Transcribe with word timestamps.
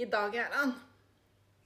I 0.00 0.06
dag, 0.08 0.34
Erland, 0.36 0.72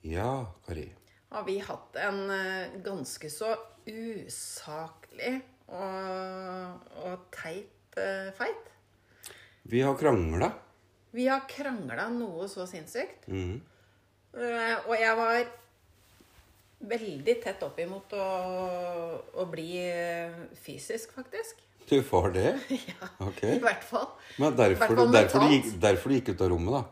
Ja, 0.03 0.47
Kari. 0.67 0.89
har 1.31 1.45
vi 1.47 1.59
hatt 1.63 1.97
en 1.97 2.19
eh, 2.31 2.75
ganske 2.85 3.31
så 3.31 3.53
usaklig 3.87 5.37
og, 5.69 6.81
og 7.05 7.27
teit 7.35 7.99
eh, 7.99 8.31
fight. 8.37 8.71
Vi 9.71 9.81
har 9.87 9.95
krangla. 9.99 10.51
Vi 11.15 11.27
har 11.31 11.45
krangla 11.49 12.09
noe 12.13 12.49
så 12.51 12.67
sinnssykt. 12.69 13.29
Mhm. 13.31 13.61
Eh, 14.35 14.75
og 14.89 14.97
jeg 14.99 15.15
var 15.17 15.45
veldig 16.91 17.35
tett 17.45 17.63
oppimot 17.63 18.13
å, 18.19 18.25
å 19.41 19.47
bli 19.49 19.69
eh, 19.79 20.35
fysisk, 20.59 21.15
faktisk. 21.15 21.63
Du 21.89 22.01
var 22.11 22.33
det? 22.35 22.51
ja, 22.91 23.09
Ok. 23.23 23.43
i 23.47 23.61
hvert 23.63 23.85
fall. 23.87 24.11
Men 24.41 24.53
I 24.53 24.57
hvert 24.57 24.75
derfor, 24.81 24.97
fall 24.99 25.13
derfor, 25.15 25.39
du 25.39 25.47
mentalt. 25.47 25.55
gikk, 25.55 25.81
derfor 25.87 26.11
du 26.11 26.17
gikk 26.19 26.33
ut 26.35 26.45
av 26.49 26.53
rommet, 26.57 26.75
da? 26.81 26.85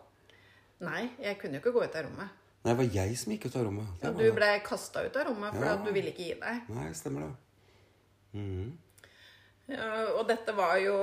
Nei, 0.82 1.02
jeg 1.22 1.38
kunne 1.40 1.58
jo 1.58 1.62
ikke 1.62 1.72
gå 1.76 1.82
ut 1.86 1.96
av 1.98 2.04
rommet. 2.08 2.38
Nei, 2.62 2.72
det 2.72 2.78
var 2.78 2.94
jeg 2.94 3.18
som 3.18 3.32
gikk 3.34 3.46
ut 3.48 3.56
av 3.58 3.64
rommet. 3.66 3.86
Det 4.00 4.08
Ja, 4.08 4.12
du 4.18 4.32
ble 4.36 4.48
kasta 4.66 5.02
ut 5.06 5.16
av 5.16 5.26
rommet 5.30 5.54
fordi 5.54 5.66
Ja. 5.70 5.76
du 5.84 5.92
ville 5.92 6.10
ikke 6.12 6.26
gi 6.26 6.34
deg. 6.40 6.68
Nei, 6.74 6.92
stemmer 6.92 7.20
det. 7.26 7.34
Mm. 8.34 8.72
Ja, 9.68 9.88
og 10.18 10.26
dette 10.28 10.52
var 10.56 10.76
jo, 10.82 10.94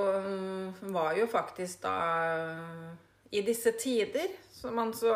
var 0.91 1.15
jo 1.15 1.27
faktisk 1.27 1.81
da 1.81 1.93
I 3.31 3.41
disse 3.45 3.71
tider, 3.77 4.27
som 4.51 4.73
man 4.75 4.91
så 4.97 5.13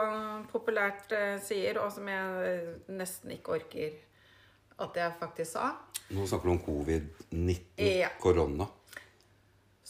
populært 0.51 1.11
eh, 1.11 1.39
sier, 1.41 1.79
og 1.81 1.91
som 1.91 2.07
jeg 2.07 2.75
nesten 2.93 3.31
ikke 3.31 3.55
orker 3.57 3.95
at 4.79 4.95
jeg 4.95 5.15
faktisk 5.19 5.51
sa, 5.51 5.71
Nå 6.13 6.27
snakker 6.27 6.43
du 6.45 6.51
om 6.51 6.59
covid-19, 6.59 7.79
Ja. 8.01 8.09
korona. 8.21 8.67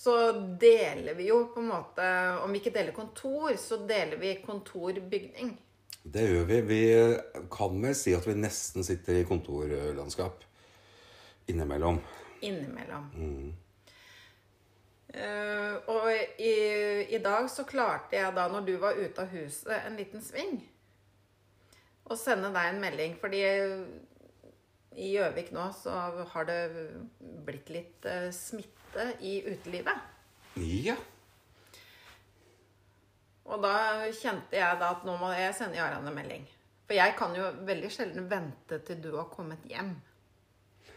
Så 0.03 0.31
deler 0.59 1.15
vi 1.15 1.29
jo 1.29 1.45
på 1.53 1.61
en 1.61 1.69
måte 1.71 2.05
Om 2.43 2.51
vi 2.51 2.59
ikke 2.59 2.73
deler 2.75 2.95
kontor, 2.95 3.53
så 3.55 3.77
deler 3.87 4.19
vi 4.19 4.33
kontorbygning. 4.43 5.53
Det 6.03 6.25
gjør 6.27 6.47
vi. 6.49 6.57
Vi 6.67 6.81
kan 7.51 7.77
vel 7.79 7.95
si 7.95 8.11
at 8.11 8.27
vi 8.27 8.35
nesten 8.35 8.83
sitter 8.83 9.21
i 9.21 9.27
kontorlandskap 9.27 10.43
innimellom. 11.47 12.01
Innimellom. 12.43 13.07
Mm. 13.15 13.53
Uh, 15.13 15.75
og 15.93 16.09
i, 16.41 16.53
i 17.15 17.19
dag 17.23 17.47
så 17.51 17.63
klarte 17.69 18.17
jeg 18.17 18.35
da, 18.35 18.49
når 18.51 18.67
du 18.67 18.73
var 18.81 18.99
ute 18.99 19.23
av 19.23 19.31
huset 19.31 19.71
en 19.77 19.95
liten 19.99 20.23
sving, 20.25 20.57
å 22.03 22.17
sende 22.19 22.51
deg 22.51 22.73
en 22.73 22.83
melding. 22.83 23.15
Fordi 23.21 23.43
i 24.95 25.13
Gjøvik 25.15 25.51
nå 25.55 25.67
så 25.77 25.93
har 26.33 26.45
det 26.45 26.59
blitt 27.45 27.69
litt 27.73 28.05
eh, 28.05 28.29
smitte 28.35 29.07
i 29.25 29.39
utelivet. 29.47 29.97
Ja. 30.61 30.95
Og 33.49 33.59
da 33.63 33.73
kjente 34.15 34.55
jeg 34.55 34.79
da 34.79 34.91
at 34.95 35.03
nå 35.07 35.15
må 35.19 35.31
jeg 35.35 35.55
sende 35.57 35.77
Jarand 35.79 36.07
en 36.07 36.15
melding. 36.15 36.45
For 36.87 36.95
jeg 36.97 37.15
kan 37.19 37.33
jo 37.35 37.49
veldig 37.67 37.89
sjelden 37.91 38.27
vente 38.31 38.79
til 38.87 39.01
du 39.03 39.11
har 39.17 39.27
kommet 39.31 39.63
hjem. 39.67 39.93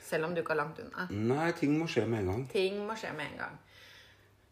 Selv 0.07 0.29
om 0.29 0.35
du 0.35 0.41
ikke 0.43 0.55
er 0.55 0.61
langt 0.61 0.79
unna. 0.83 1.09
Nei, 1.11 1.49
ting 1.59 1.75
må 1.81 1.89
skje 1.91 2.05
med 2.07 2.23
en 2.23 2.31
gang. 2.31 2.45
Ting 2.53 2.79
må 2.87 2.95
skje 2.99 3.11
med 3.19 3.33
en 3.33 3.41
gang. 3.41 3.57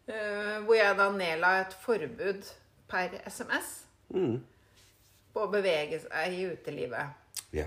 Uh, 0.05 0.59
hvor 0.67 0.75
jeg 0.77 0.97
da 0.99 1.07
nedla 1.15 1.53
et 1.63 1.77
forbud 1.81 2.51
per 2.91 3.15
SMS 3.25 3.81
Mhm. 4.13 4.35
på 5.33 5.41
å 5.41 5.49
bevege 5.49 5.97
seg 6.03 6.33
i 6.37 6.43
utelivet 6.51 7.49
Ja. 7.55 7.65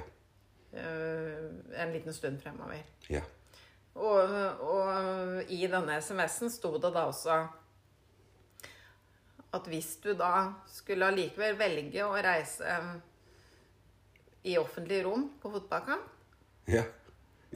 Eh, 0.73 1.83
en 1.83 1.93
liten 1.93 2.15
stund 2.15 2.41
fremover. 2.43 2.83
Ja. 3.09 3.23
Og, 3.95 4.35
og 4.63 5.43
i 5.51 5.67
denne 5.67 5.97
SMS-en 6.01 6.51
sto 6.51 6.77
det 6.79 6.93
da 6.95 7.07
også 7.11 7.39
at 9.57 9.67
hvis 9.67 9.97
du 10.05 10.13
da 10.15 10.53
skulle 10.71 11.09
allikevel 11.09 11.57
velge 11.59 12.05
å 12.05 12.13
reise 12.23 12.77
i 14.45 14.55
offentlig 14.61 15.01
rom 15.07 15.25
på 15.43 15.51
fotballkamp 15.51 16.05
ja. 16.69 16.83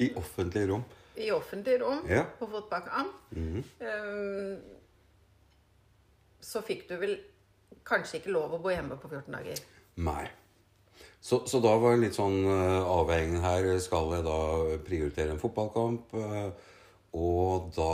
I 0.00 0.08
offentlig 0.16 0.64
rom. 0.70 0.84
I 1.20 1.28
offentlig 1.30 1.76
rom 1.82 2.06
Ja. 2.08 2.24
på 2.38 2.46
fotballkamp 2.48 3.12
Mm 3.30 3.62
-hmm. 3.62 4.60
så 6.40 6.62
fikk 6.62 6.88
du 6.88 6.96
vel 6.96 7.20
kanskje 7.84 8.16
ikke 8.18 8.30
lov 8.30 8.52
å 8.54 8.58
bo 8.58 8.68
hjemme 8.70 8.96
på 8.96 9.08
14 9.08 9.32
dager. 9.32 9.58
Nei. 9.96 10.30
Så, 11.22 11.44
så 11.46 11.60
da 11.62 11.76
var 11.78 11.94
det 11.94 12.08
litt 12.08 12.18
sånn 12.18 12.40
uh, 12.48 12.82
avveiningen 12.98 13.44
her. 13.44 13.68
Skal 13.82 14.10
jeg 14.16 14.26
da 14.26 14.38
prioritere 14.86 15.34
en 15.34 15.42
fotballkamp? 15.42 16.14
eh, 16.18 16.70
og 17.12 17.68
da 17.76 17.92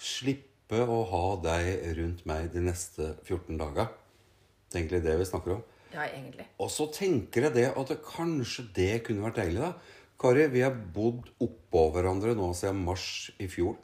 slippe 0.00 0.80
å 0.80 1.02
ha 1.10 1.24
deg 1.44 1.92
rundt 1.98 2.24
meg 2.26 2.48
de 2.54 2.64
neste 2.64 3.12
14 3.26 3.60
dager? 3.60 3.92
Det 4.66 4.78
er 4.78 4.80
egentlig 4.80 5.02
det 5.04 5.16
vi 5.20 5.28
snakker 5.28 5.54
om. 5.58 5.62
Ja, 5.92 6.06
egentlig. 6.06 6.46
Og 6.62 6.70
så 6.72 6.86
tenker 6.94 7.48
jeg 7.48 7.56
det 7.58 7.68
at 7.70 7.92
det, 7.92 8.00
kanskje 8.06 8.66
det 8.74 8.92
kunne 9.06 9.26
vært 9.26 9.42
deilig, 9.42 9.62
da. 9.62 9.72
Kari, 10.20 10.48
vi 10.52 10.64
har 10.64 10.74
bodd 10.94 11.30
oppå 11.42 11.86
hverandre 11.94 12.34
nå 12.38 12.50
siden 12.56 12.82
mars 12.86 13.30
i 13.40 13.48
fjor. 13.50 13.78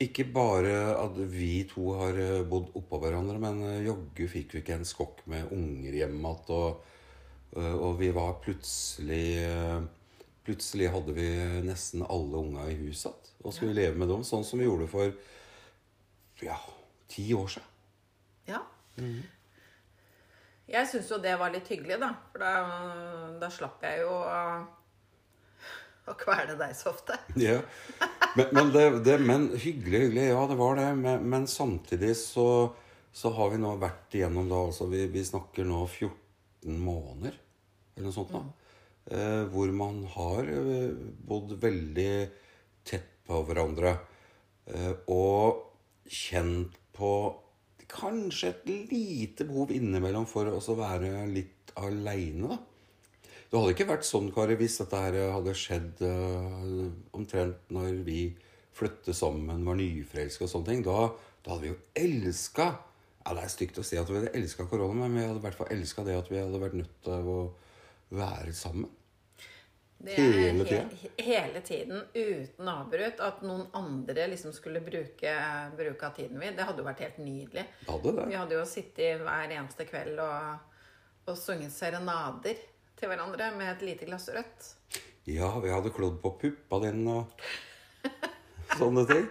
Ikke 0.00 0.24
bare 0.32 0.94
at 0.96 1.18
vi 1.28 1.66
to 1.68 1.90
har 1.98 2.16
eh, 2.16 2.38
bodd 2.48 2.70
oppå 2.78 3.02
hverandre, 3.02 3.36
men 3.42 3.58
eh, 3.68 3.82
jaggu 3.84 4.24
fikk 4.32 4.54
vi 4.54 4.62
ikke 4.62 4.78
en 4.78 4.88
skokk 4.88 5.20
med 5.28 5.50
unger 5.52 5.98
hjemme 5.98 6.22
igjen. 6.24 6.54
Og, 6.56 6.80
eh, 6.80 6.96
og 7.58 7.96
vi 7.98 8.12
var 8.14 8.36
plutselig 8.44 9.24
eh, 9.42 9.80
Plutselig 10.46 10.86
hadde 10.90 11.12
vi 11.14 11.26
nesten 11.66 12.00
alle 12.08 12.38
unga 12.40 12.64
i 12.70 12.76
huset 12.78 13.10
igjen. 13.12 13.26
Og 13.44 13.54
skulle 13.54 13.76
leve 13.76 13.96
med 14.00 14.08
dem 14.10 14.22
sånn 14.26 14.42
som 14.44 14.58
vi 14.60 14.66
gjorde 14.66 14.86
for 14.90 15.12
ja, 16.44 16.56
ti 17.12 17.26
år 17.36 17.46
siden. 17.54 17.68
Ja. 18.48 18.60
Jeg 20.70 20.88
syns 20.90 21.08
jo 21.12 21.20
det 21.22 21.36
var 21.40 21.52
litt 21.54 21.68
hyggelig, 21.70 21.98
da. 22.02 22.10
For 22.32 22.42
da, 22.42 22.50
da 23.40 23.48
slapp 23.52 23.84
jeg 23.86 24.02
jo 24.02 24.12
å, 24.12 24.42
å 26.12 26.16
kvele 26.20 26.56
deg 26.60 26.76
så 26.76 26.92
ofte. 26.92 27.16
Ja. 27.48 27.60
Men, 28.36 28.52
men, 28.54 28.72
det, 28.74 28.84
det, 29.06 29.16
men 29.18 29.48
hyggelig, 29.58 30.04
hyggelig. 30.06 30.28
Ja, 30.30 30.44
det 30.50 30.58
var 30.60 30.76
det. 30.78 30.88
Men, 31.00 31.24
men 31.32 31.48
samtidig 31.50 32.12
så, 32.20 32.48
så 33.12 33.32
har 33.34 33.50
vi 33.54 33.58
nå 33.62 33.72
vært 33.80 34.14
igjennom 34.14 34.50
da 34.52 34.60
altså 34.68 34.86
vi, 34.92 35.06
vi 35.10 35.24
snakker 35.26 35.66
nå 35.66 35.82
14 35.86 36.19
måneder, 36.66 37.36
eller 37.96 38.08
noe 38.08 38.16
sånt 38.16 38.32
da. 38.34 38.42
Eh, 39.10 39.44
hvor 39.50 39.72
man 39.74 40.02
har 40.14 40.48
eh, 40.50 40.92
bodd 41.26 41.56
veldig 41.62 42.12
tett 42.86 43.12
på 43.26 43.42
hverandre. 43.48 43.96
Eh, 44.70 44.92
og 45.10 45.66
kjent 46.10 46.76
på 46.96 47.12
kanskje 47.90 48.52
et 48.52 48.68
lite 48.90 49.46
behov 49.48 49.72
innimellom 49.74 50.26
for 50.30 50.50
å 50.52 50.76
være 50.78 51.24
litt 51.30 51.72
aleine, 51.80 52.52
da. 52.52 52.60
Det 53.50 53.58
hadde 53.58 53.72
ikke 53.74 53.88
vært 53.88 54.06
sånn, 54.06 54.28
Kari, 54.30 54.54
hvis 54.60 54.76
dette 54.78 54.98
her 55.00 55.16
hadde 55.34 55.56
skjedd 55.58 56.04
eh, 56.06 56.84
omtrent 57.18 57.72
når 57.74 57.96
vi 58.06 58.20
flyttet 58.78 59.16
sammen, 59.18 59.64
var 59.66 59.78
nyforelska 59.80 60.46
og 60.46 60.52
sånne 60.52 60.68
ting. 60.68 60.84
Da, 60.86 61.08
da 61.42 61.56
hadde 61.56 61.64
vi 61.64 61.72
jo 61.72 61.80
elska 61.98 62.68
ja, 63.24 63.34
Det 63.34 63.42
er 63.44 63.52
stygt 63.52 63.78
å 63.78 63.84
si 63.84 63.98
at 64.00 64.08
vi 64.10 64.16
hadde 64.20 64.32
elska 64.38 64.64
korona, 64.70 65.06
men 65.08 65.18
vi 65.20 65.26
hadde 65.26 65.40
i 65.42 65.44
hvert 65.44 65.58
fall 65.58 65.72
elska 65.74 66.04
det 66.06 66.16
at 66.18 66.30
vi 66.32 66.38
hadde 66.40 66.60
vært 66.62 66.78
nødt 66.80 66.96
til 67.04 67.28
å 67.34 67.38
være 68.16 68.52
sammen. 68.56 68.88
Det 70.00 70.14
Hele 70.16 70.64
he- 70.64 70.64
tiden? 70.64 70.90
Hele 71.20 71.60
tiden, 71.60 71.98
uten 72.16 72.68
avbrutt. 72.72 73.20
At 73.20 73.42
noen 73.44 73.66
andre 73.76 74.24
liksom 74.32 74.54
skulle 74.56 74.80
bruke, 74.80 75.34
bruke 75.76 76.06
av 76.08 76.14
tiden 76.16 76.38
min. 76.40 76.56
Det 76.56 76.64
hadde 76.64 76.80
jo 76.80 76.86
vært 76.88 77.02
helt 77.04 77.18
nydelig. 77.20 77.66
Hadde 77.86 78.14
det. 78.16 78.24
Vi 78.30 78.38
hadde 78.40 78.56
jo 78.56 78.64
sittet 78.64 79.20
hver 79.20 79.52
eneste 79.52 79.84
kveld 79.90 80.18
og, 80.24 80.58
og 81.28 81.36
sunget 81.36 81.74
serenader 81.76 82.56
til 82.96 83.12
hverandre 83.12 83.50
med 83.58 83.74
et 83.74 83.84
lite 83.90 84.08
glass 84.08 84.30
rødt. 84.32 84.70
Ja, 85.28 85.52
vi 85.60 85.68
hadde 85.68 85.92
klodd 85.92 86.16
på 86.24 86.32
puppa 86.40 86.80
din 86.86 87.04
og 87.12 87.28
sånne 88.80 89.04
ting. 89.12 89.28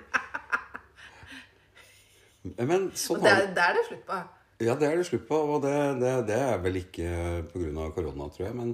Men 2.44 2.90
sånn 2.96 3.20
Og 3.20 3.26
det 3.26 3.32
er, 3.36 3.48
det 3.56 3.64
er 3.64 3.78
det 3.78 3.86
slutt 3.90 4.06
på. 4.08 4.20
Ja, 4.60 4.76
det 4.76 4.88
er 4.90 5.00
det 5.00 5.08
slutt 5.08 5.26
på, 5.28 5.38
og 5.56 5.62
det, 5.64 5.76
det, 6.02 6.14
det 6.28 6.38
er 6.40 6.58
vel 6.64 6.82
ikke 6.82 7.10
pga. 7.52 7.90
korona, 7.96 8.28
tror 8.32 8.46
jeg. 8.50 8.56
Men, 8.58 8.74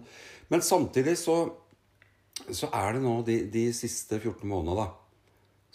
men 0.49 0.65
samtidig 0.65 1.13
så, 1.21 1.37
så 2.49 2.69
er 2.73 2.95
det 2.95 3.03
nå 3.05 3.19
de, 3.27 3.39
de 3.53 3.65
siste 3.73 4.19
14 4.21 4.45
månedene, 4.49 4.85
da, 4.85 4.87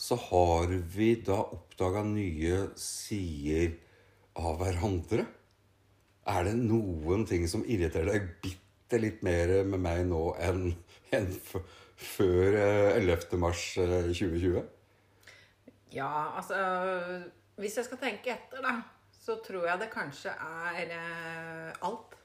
så 0.01 0.17
har 0.31 0.73
vi 0.95 1.13
da 1.27 1.39
oppdaga 1.43 2.03
nye 2.07 2.63
sider 2.79 3.77
av 4.41 4.59
hverandre. 4.63 5.27
Er 6.31 6.47
det 6.47 6.57
noen 6.59 7.27
ting 7.29 7.47
som 7.51 7.63
irriterer 7.67 8.11
deg 8.15 8.31
bitte 8.43 8.99
litt 9.03 9.23
mer 9.27 9.61
med 9.69 9.83
meg 9.83 10.07
nå 10.09 10.31
enn 10.43 10.73
enn 11.17 11.31
før 12.01 12.57
eh, 12.57 13.01
11. 13.01 13.37
mars 13.41 13.65
eh, 13.83 14.11
2020? 14.11 14.63
Ja, 15.95 16.11
altså 16.39 16.57
Hvis 17.61 17.77
jeg 17.77 17.87
skal 17.87 18.01
tenke 18.01 18.33
etter, 18.35 18.65
da, 18.65 18.75
så 19.21 19.37
tror 19.45 19.67
jeg 19.69 19.83
det 19.83 19.91
kanskje 19.93 20.33
er 20.33 20.95
eh, 20.97 21.87
alt. 21.87 22.17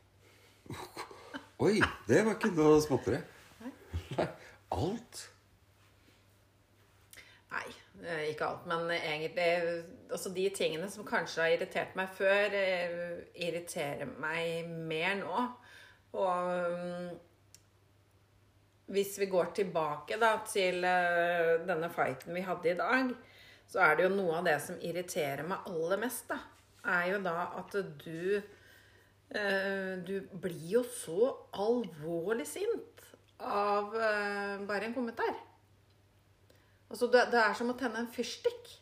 Oi, 1.65 1.77
det 2.07 2.21
var 2.25 2.35
ikke 2.37 2.53
noe 2.55 2.81
småtteri. 2.83 3.21
Alt? 4.75 5.25
Nei, 7.51 7.67
Eh, 8.03 8.29
Ikke 8.29 8.45
alt, 8.45 8.65
men 8.67 8.89
egentlig 8.91 9.83
altså 10.11 10.29
De 10.33 10.49
tingene 10.55 10.89
som 10.91 11.05
kanskje 11.07 11.41
har 11.41 11.53
irritert 11.55 11.95
meg 11.97 12.11
før, 12.17 12.53
eh, 12.53 13.21
irriterer 13.47 14.09
meg 14.19 14.67
mer 14.67 15.15
nå. 15.21 15.45
Og 16.15 16.51
mm, 16.75 17.07
hvis 18.95 19.15
vi 19.19 19.29
går 19.31 19.53
tilbake 19.57 20.19
da 20.21 20.35
til 20.47 20.83
eh, 20.85 21.55
denne 21.67 21.89
fighten 21.89 22.35
vi 22.35 22.43
hadde 22.45 22.71
i 22.71 22.77
dag, 22.79 23.15
så 23.67 23.81
er 23.85 23.97
det 23.97 24.05
jo 24.07 24.13
noe 24.13 24.37
av 24.39 24.45
det 24.47 24.59
som 24.63 24.77
irriterer 24.83 25.47
meg 25.47 25.65
aller 25.71 26.01
mest, 26.01 26.29
da, 26.29 26.39
er 26.95 27.09
jo 27.15 27.19
da 27.25 27.35
at 27.57 27.73
du 28.03 28.37
eh, 28.37 29.93
Du 30.05 30.15
blir 30.37 30.67
jo 30.75 30.83
så 30.85 31.31
alvorlig 31.57 32.45
sint 32.47 33.03
av 33.41 33.95
eh, 33.97 34.61
bare 34.69 34.85
en 34.87 34.95
kommentar. 34.95 35.33
Altså, 36.89 37.09
det, 37.11 37.25
det 37.33 37.41
er 37.41 37.55
som 37.57 37.71
å 37.73 37.77
tenne 37.77 38.03
en 38.03 38.11
fyrstikk. 38.13 38.73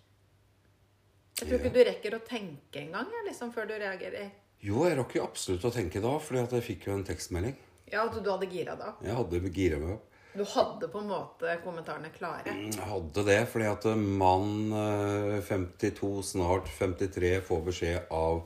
Jeg 1.39 1.47
tror 1.47 1.59
ikke 1.59 1.73
du 1.73 1.83
rekker 1.87 2.15
å 2.17 2.23
tenke 2.27 2.83
engang 2.83 3.09
liksom, 3.25 3.51
før 3.55 3.71
du 3.71 3.73
reagerer. 3.79 4.29
Jo, 4.63 4.83
jeg 4.87 4.99
rakk 4.99 5.15
jo 5.17 5.23
absolutt 5.25 5.65
å 5.67 5.73
tenke 5.73 5.99
da, 6.03 6.11
fordi 6.21 6.43
jeg 6.43 6.67
fikk 6.67 6.85
jo 6.87 6.97
en 6.97 7.07
tekstmelding. 7.07 7.55
Ja, 7.89 8.05
at 8.05 8.15
du 8.15 8.29
hadde 8.29 8.47
gira 8.51 8.75
da. 8.79 8.93
Jeg 9.03 9.15
hadde 9.17 9.41
gira 9.53 9.79
meg 9.81 9.95
opp. 9.97 10.12
Du 10.33 10.41
hadde 10.49 10.87
på 10.89 11.01
en 11.03 11.09
måte 11.11 11.57
kommentarene 11.61 12.09
klare. 12.13 12.55
Jeg 12.57 12.87
hadde 12.89 13.23
det, 13.27 13.39
fordi 13.51 13.67
at 13.69 13.85
mann 14.01 14.73
eh, 14.73 15.37
52, 15.45 16.09
snart 16.33 16.71
53, 16.73 17.35
får 17.45 17.61
beskjed 17.67 18.13
av 18.17 18.41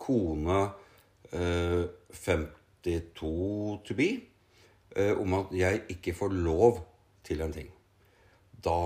kone 0.00 0.60
eh, 1.36 1.84
52 2.16 3.32
to 3.84 3.98
be 3.98 4.08
eh, 4.96 5.12
om 5.20 5.36
at 5.42 5.52
jeg 5.52 5.84
ikke 5.98 6.16
får 6.16 6.32
lov 6.32 6.80
til 7.28 7.44
en 7.44 7.52
ting. 7.52 7.68
Da 8.58 8.78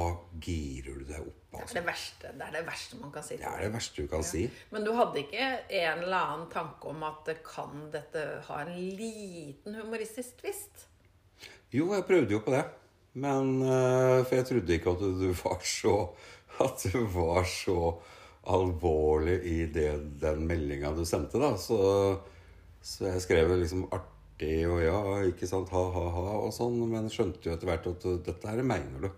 girer 0.42 0.98
du 0.98 1.06
deg 1.08 1.22
opp, 1.22 1.38
Det 1.52 1.56
er 1.56 1.62
altså. 1.62 1.78
det 1.78 1.86
verste, 1.86 2.32
det 2.36 2.46
er 2.48 2.56
det 2.58 2.66
verste 2.66 2.98
man 3.00 3.12
kan 3.14 3.24
si. 3.24 3.38
Det 3.38 3.48
er 3.48 3.62
det 3.62 3.72
verste 3.72 4.02
du 4.02 4.10
kan 4.10 4.26
si. 4.26 4.46
Men 4.74 4.84
du 4.84 4.90
hadde 4.98 5.22
ikke 5.22 5.46
en 5.78 6.02
eller 6.02 6.18
annen 6.18 6.48
tanke 6.52 6.90
om 6.90 7.06
at 7.06 7.30
kan 7.46 7.86
dette 7.94 8.24
ha 8.48 8.64
en 8.66 8.74
liten 8.98 9.78
humoristisk 9.78 10.42
twist? 10.42 10.88
Jo, 11.72 11.88
jeg 11.96 12.04
prøvde 12.08 12.36
jo 12.36 12.42
på 12.44 12.52
det. 12.52 12.64
Men 13.14 13.60
eh, 13.64 14.22
For 14.24 14.38
jeg 14.38 14.48
trodde 14.48 14.76
ikke 14.76 14.92
at 14.94 15.02
du 15.20 15.28
var 15.36 15.60
så 15.68 15.96
At 16.64 16.84
du 16.92 17.04
var 17.12 17.44
så 17.48 17.78
alvorlig 18.42 19.36
i 19.46 19.58
det, 19.70 19.90
den 20.20 20.46
meldinga 20.48 20.90
du 20.96 21.04
sendte, 21.06 21.38
da. 21.38 21.52
Så, 21.56 21.78
så 22.82 23.06
jeg 23.06 23.22
skrev 23.22 23.52
liksom 23.54 23.84
artig 23.94 24.64
og 24.66 24.80
ja, 24.82 24.98
ikke 25.28 25.46
sant, 25.46 25.70
ha, 25.70 25.82
ha, 25.94 26.02
ha 26.16 26.24
og 26.40 26.50
sånn. 26.54 26.80
Men 26.90 27.06
skjønte 27.12 27.46
jo 27.46 27.54
etter 27.54 27.70
hvert 27.70 27.86
at 27.92 28.08
dette 28.26 28.50
her 28.50 28.66
mener 28.66 29.06
du. 29.06 29.08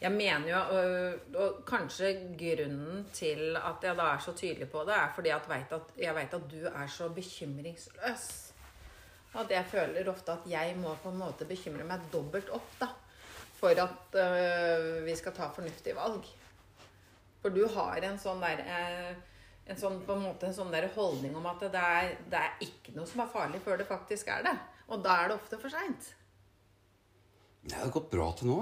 Jeg 0.00 0.12
mener 0.12 0.48
jo, 0.50 0.60
og, 0.76 1.36
og 1.40 1.60
kanskje 1.68 2.12
grunnen 2.36 3.06
til 3.16 3.56
at 3.56 3.84
jeg 3.84 3.96
da 3.96 4.10
er 4.12 4.20
så 4.20 4.36
tydelig 4.36 4.68
på 4.72 4.84
det, 4.84 4.96
er 5.00 5.12
fordi 5.16 5.32
at 5.32 5.48
veit 5.48 5.72
at, 5.72 5.94
jeg 5.96 6.28
at 6.28 6.50
du 6.50 6.60
er 6.68 6.86
så 6.92 7.08
bekymringsløs. 7.16 8.43
At 9.34 9.50
jeg 9.50 9.66
føler 9.66 10.08
ofte 10.12 10.32
at 10.36 10.44
jeg 10.46 10.76
må 10.78 10.92
på 11.02 11.10
en 11.10 11.18
måte 11.18 11.46
bekymre 11.48 11.84
meg 11.88 12.04
dobbelt 12.12 12.50
opp 12.54 12.76
da, 12.78 12.88
for 13.58 13.74
at 13.82 14.18
øh, 14.20 15.00
vi 15.06 15.14
skal 15.18 15.34
ta 15.34 15.48
fornuftige 15.54 15.96
valg. 15.98 16.26
For 17.42 17.50
du 17.52 17.64
har 17.74 18.04
en 18.06 18.18
sånn 18.22 18.40
der, 18.44 18.62
eh, 18.62 19.14
en 19.72 19.80
sånn, 19.80 19.98
på 20.06 20.14
en 20.16 20.22
måte, 20.28 20.46
en 20.48 20.54
sånn 20.56 20.70
der 20.72 20.86
holdning 20.94 21.34
om 21.36 21.46
at 21.50 21.60
det 21.66 21.82
er, 21.82 22.14
det 22.30 22.38
er 22.40 22.54
ikke 22.68 22.94
noe 22.96 23.08
som 23.10 23.24
er 23.24 23.32
farlig 23.34 23.60
før 23.64 23.80
det 23.82 23.88
faktisk 23.90 24.30
er 24.32 24.46
det. 24.46 24.54
Og 24.88 25.02
da 25.04 25.18
er 25.24 25.32
det 25.32 25.36
ofte 25.40 25.58
for 25.60 25.72
seint. 25.72 26.12
Det 27.64 27.74
har 27.80 27.90
gått 27.92 28.10
bra 28.12 28.30
til 28.38 28.50
nå. 28.52 28.58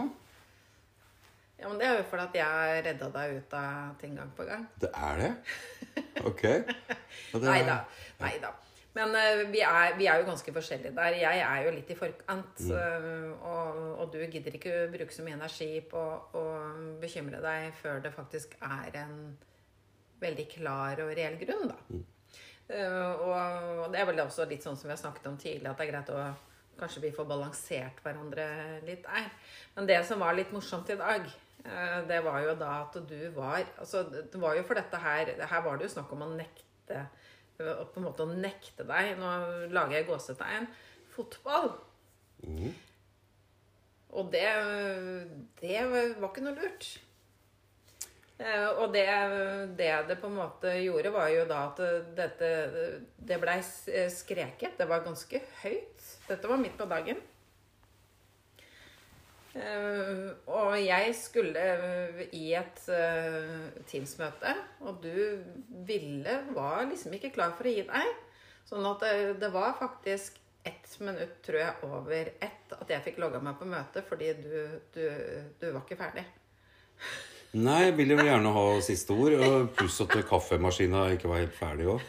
Ja, 1.58 1.68
men 1.68 1.78
det 1.78 1.86
er 1.86 1.98
jo 2.00 2.04
fordi 2.10 2.24
at 2.26 2.36
jeg 2.40 2.82
redda 2.88 3.08
deg 3.14 3.36
ut 3.38 3.52
av 3.54 3.92
ting 4.00 4.16
gang 4.18 4.30
på 4.34 4.46
gang. 4.48 4.64
Det 4.82 4.90
er 4.94 5.20
det? 5.20 5.32
Ok. 6.28 6.42
Det- 6.42 7.42
Nei 7.42 7.62
da. 7.66 7.76
Nei 8.22 8.36
da. 8.42 8.50
Men 8.92 9.14
uh, 9.16 9.42
vi, 9.48 9.62
er, 9.64 9.94
vi 9.96 10.06
er 10.10 10.20
jo 10.20 10.28
ganske 10.28 10.52
forskjellige 10.52 10.92
der. 10.96 11.16
Jeg 11.22 11.40
er 11.46 11.64
jo 11.64 11.72
litt 11.72 11.90
i 11.92 11.96
forkant. 11.96 12.60
eh, 12.76 13.30
og, 13.40 13.80
og 14.02 14.12
du 14.12 14.18
gidder 14.20 14.58
ikke 14.58 14.74
å 14.82 14.90
bruke 14.92 15.14
så 15.16 15.24
mye 15.24 15.38
energi 15.38 15.70
på 15.88 16.02
å 16.36 16.44
bekymre 17.00 17.40
deg 17.44 17.72
før 17.80 18.02
det 18.04 18.12
faktisk 18.12 18.58
er 18.60 18.98
en 19.04 19.16
veldig 20.22 20.46
klar 20.52 21.00
og 21.02 21.12
reell 21.16 21.38
grunn, 21.40 21.72
da. 21.72 22.02
Eh, 22.72 23.22
og 23.26 23.88
det 23.92 24.02
er 24.02 24.08
vel 24.10 24.20
også 24.26 24.46
litt 24.50 24.64
sånn 24.64 24.76
som 24.78 24.90
vi 24.90 24.94
har 24.94 25.00
snakket 25.00 25.30
om 25.30 25.38
tidligere, 25.40 25.72
at 25.72 25.80
det 25.80 25.88
er 25.88 25.94
greit 25.94 26.16
å 26.16 26.32
Kanskje 26.72 27.02
vi 27.02 27.10
får 27.12 27.26
balansert 27.28 27.98
hverandre 28.00 28.44
litt 28.86 29.02
der. 29.04 29.26
Men 29.74 29.86
det 29.86 29.98
som 30.08 30.22
var 30.24 30.32
litt 30.34 30.54
morsomt 30.56 30.88
i 30.90 30.96
dag, 30.96 31.26
det 32.08 32.20
var 32.24 32.38
jo 32.42 32.54
da 32.58 32.70
at 32.80 32.96
du 33.06 33.18
var 33.36 33.60
Altså, 33.76 34.00
det 34.08 34.40
var 34.40 34.56
jo 34.56 34.64
for 34.66 34.80
dette 34.80 34.98
her 34.98 35.28
Her 35.36 35.60
var 35.62 35.76
det 35.78 35.86
jo 35.86 35.92
snakk 35.92 36.10
om 36.16 36.24
å 36.24 36.30
nekte 36.32 37.04
på 37.92 38.00
en 38.00 38.06
måte 38.06 38.24
å 38.26 38.32
nekte 38.34 38.86
deg 38.88 39.14
Nå 39.20 39.30
lager 39.74 39.98
jeg 39.98 40.08
gåsetegn. 40.08 40.68
Fotball. 41.12 41.72
Og 44.12 44.28
det, 44.32 44.44
det 45.62 45.80
var 45.88 46.28
ikke 46.28 46.44
noe 46.44 46.56
lurt. 46.58 46.88
Eh, 48.42 48.68
Og 48.82 48.92
det, 48.92 49.06
det 49.78 49.90
det 50.08 50.16
på 50.20 50.28
en 50.28 50.38
måte 50.40 50.72
gjorde, 50.82 51.12
var 51.14 51.28
jo 51.32 51.44
da 51.48 51.60
at 51.70 51.82
dette 52.16 52.48
Det 53.16 53.38
blei 53.40 53.58
skreket. 53.62 54.76
Det 54.80 54.88
var 54.90 55.04
ganske 55.06 55.40
høyt. 55.62 56.08
Dette 56.28 56.50
var 56.50 56.60
midt 56.60 56.76
på 56.80 56.88
dagen. 56.90 57.20
Eh, 59.52 60.28
Og 60.48 60.76
jeg 60.80 61.14
skulle 61.16 61.62
i 62.32 62.44
et 62.56 62.84
uh, 62.88 63.66
Teams-møte, 63.88 64.54
og 64.80 65.02
du 65.04 65.42
ville 65.84 66.38
Var 66.56 66.86
liksom 66.88 67.12
ikke 67.18 67.34
klar 67.34 67.52
for 67.58 67.68
å 67.68 67.74
gi 67.74 67.82
deg. 67.88 68.14
Sånn 68.68 68.86
at 68.88 69.02
det, 69.04 69.34
det 69.42 69.50
var 69.52 69.74
faktisk 69.76 70.38
ett 70.64 70.94
minutt, 71.02 71.40
tror 71.44 71.58
jeg, 71.58 71.74
over 71.84 72.30
ett 72.38 72.72
at 72.78 72.90
jeg 72.94 73.04
fikk 73.08 73.18
logga 73.18 73.40
meg 73.42 73.56
på 73.58 73.66
møtet 73.66 74.06
fordi 74.06 74.30
du, 74.38 74.54
du, 74.94 75.04
du 75.58 75.66
var 75.72 75.82
ikke 75.82 75.98
ferdig. 75.98 76.22
Nei, 77.58 77.80
jeg 77.88 77.96
ville 77.98 78.16
jo 78.16 78.24
gjerne 78.28 78.52
ha 78.54 78.64
siste 78.86 79.12
ord. 79.12 79.34
og 79.42 79.72
Pluss 79.76 79.98
at 80.06 80.14
kaffemaskina 80.30 81.08
ikke 81.12 81.28
var 81.28 81.42
helt 81.42 81.58
ferdig 81.58 81.90
òg. 81.92 82.06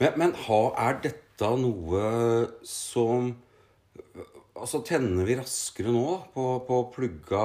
Men, 0.00 0.16
men 0.16 0.32
ha, 0.48 0.60
er 0.88 0.96
dette 1.04 1.50
noe 1.60 2.06
som 2.66 3.34
Altså, 4.52 4.82
tenner 4.84 5.24
vi 5.24 5.36
raskere 5.38 5.92
nå 5.94 6.06
på, 6.34 6.46
på 6.66 6.80
plugga? 6.92 7.44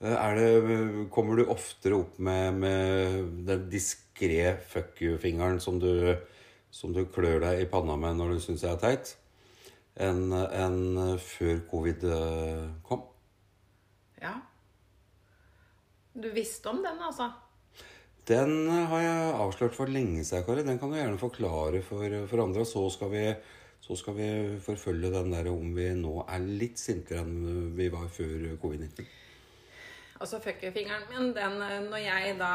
Eh, 0.00 0.28
det, 0.38 1.08
kommer 1.12 1.38
du 1.38 1.50
oftere 1.52 1.98
opp 2.00 2.18
med, 2.18 2.60
med 2.62 3.18
den 3.48 3.66
diskré 3.72 4.56
fuck 4.72 5.00
you-fingeren 5.04 5.60
som 5.60 5.78
du, 5.82 6.16
som 6.72 6.94
du 6.96 7.04
klør 7.04 7.42
deg 7.44 7.62
i 7.62 7.68
panna 7.70 7.98
med 8.00 8.18
når 8.18 8.34
du 8.34 8.42
syns 8.46 8.64
jeg 8.64 8.72
er 8.72 8.82
teit, 8.82 9.14
enn 10.00 10.32
en 10.32 11.18
før 11.20 11.62
covid 11.70 12.08
eh, 12.08 12.66
kom? 12.86 13.04
Ja. 14.22 14.38
Du 16.12 16.28
visste 16.32 16.72
om 16.72 16.82
den, 16.84 16.98
altså? 17.00 17.30
Den 18.28 18.68
har 18.70 19.00
jeg 19.02 19.30
avslørt 19.42 19.74
for 19.74 19.90
lenge 19.90 20.22
siden, 20.24 20.44
Kari. 20.46 20.62
Den 20.62 20.78
kan 20.78 20.92
du 20.92 20.98
gjerne 20.98 21.18
forklare 21.18 21.80
for, 21.82 22.04
for 22.30 22.42
andre. 22.44 22.62
Og 22.62 22.68
så 22.70 22.84
skal, 22.94 23.10
vi, 23.10 23.24
så 23.82 23.96
skal 23.98 24.14
vi 24.14 24.28
forfølge 24.62 25.10
den 25.10 25.32
der 25.34 25.50
om 25.50 25.74
vi 25.74 25.88
nå 25.98 26.22
er 26.22 26.44
litt 26.46 26.78
sintere 26.78 27.24
enn 27.24 27.74
vi 27.76 27.88
var 27.90 28.06
før 28.14 28.52
covid-19. 28.62 29.08
Altså 30.22 30.38
fuckfingeren 30.38 31.08
min, 31.10 31.32
den 31.34 31.56
eh, 31.66 31.80
når 31.90 32.02
jeg 32.04 32.34
da 32.38 32.50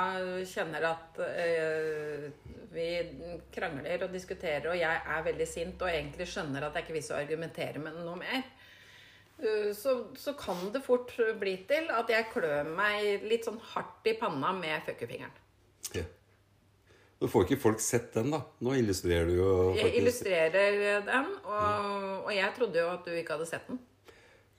kjenner 0.48 0.86
at 0.88 1.18
øh, 1.20 2.30
vi 2.72 2.86
krangler 3.52 4.06
og 4.06 4.14
diskuterer, 4.14 4.70
og 4.72 4.80
jeg 4.80 5.02
er 5.16 5.26
veldig 5.26 5.48
sint 5.52 5.84
og 5.84 5.92
egentlig 5.92 6.30
skjønner 6.32 6.64
at 6.64 6.78
jeg 6.78 6.88
ikke 6.88 6.96
vil 6.96 7.18
argumentere 7.18 7.82
med 7.84 7.98
noe 8.06 8.16
mer, 8.22 8.46
eh, 9.42 9.74
så, 9.76 9.98
så 10.16 10.32
kan 10.40 10.70
det 10.72 10.86
fort 10.86 11.12
bli 11.42 11.58
til 11.68 11.92
at 11.92 12.14
jeg 12.14 12.30
klør 12.32 12.72
meg 12.72 13.28
litt 13.28 13.50
sånn 13.50 13.60
hardt 13.74 14.08
i 14.08 14.16
panna 14.22 14.54
med 14.56 14.88
fuckerfingeren. 14.88 15.44
Ja. 15.98 16.08
Nå 17.18 17.28
får 17.34 17.48
ikke 17.48 17.60
folk 17.62 17.82
sett 17.82 18.12
den, 18.14 18.30
da. 18.34 18.44
Nå 18.62 18.76
illustrerer 18.78 19.26
du 19.26 19.40
jo 19.40 19.52
Jeg 19.78 19.96
illustrerer 19.98 21.06
den, 21.08 21.32
og, 21.50 22.28
og 22.28 22.34
jeg 22.36 22.52
trodde 22.58 22.84
jo 22.84 22.92
at 22.94 23.08
du 23.08 23.16
ikke 23.18 23.38
hadde 23.38 23.48
sett 23.50 23.66
den. 23.72 23.80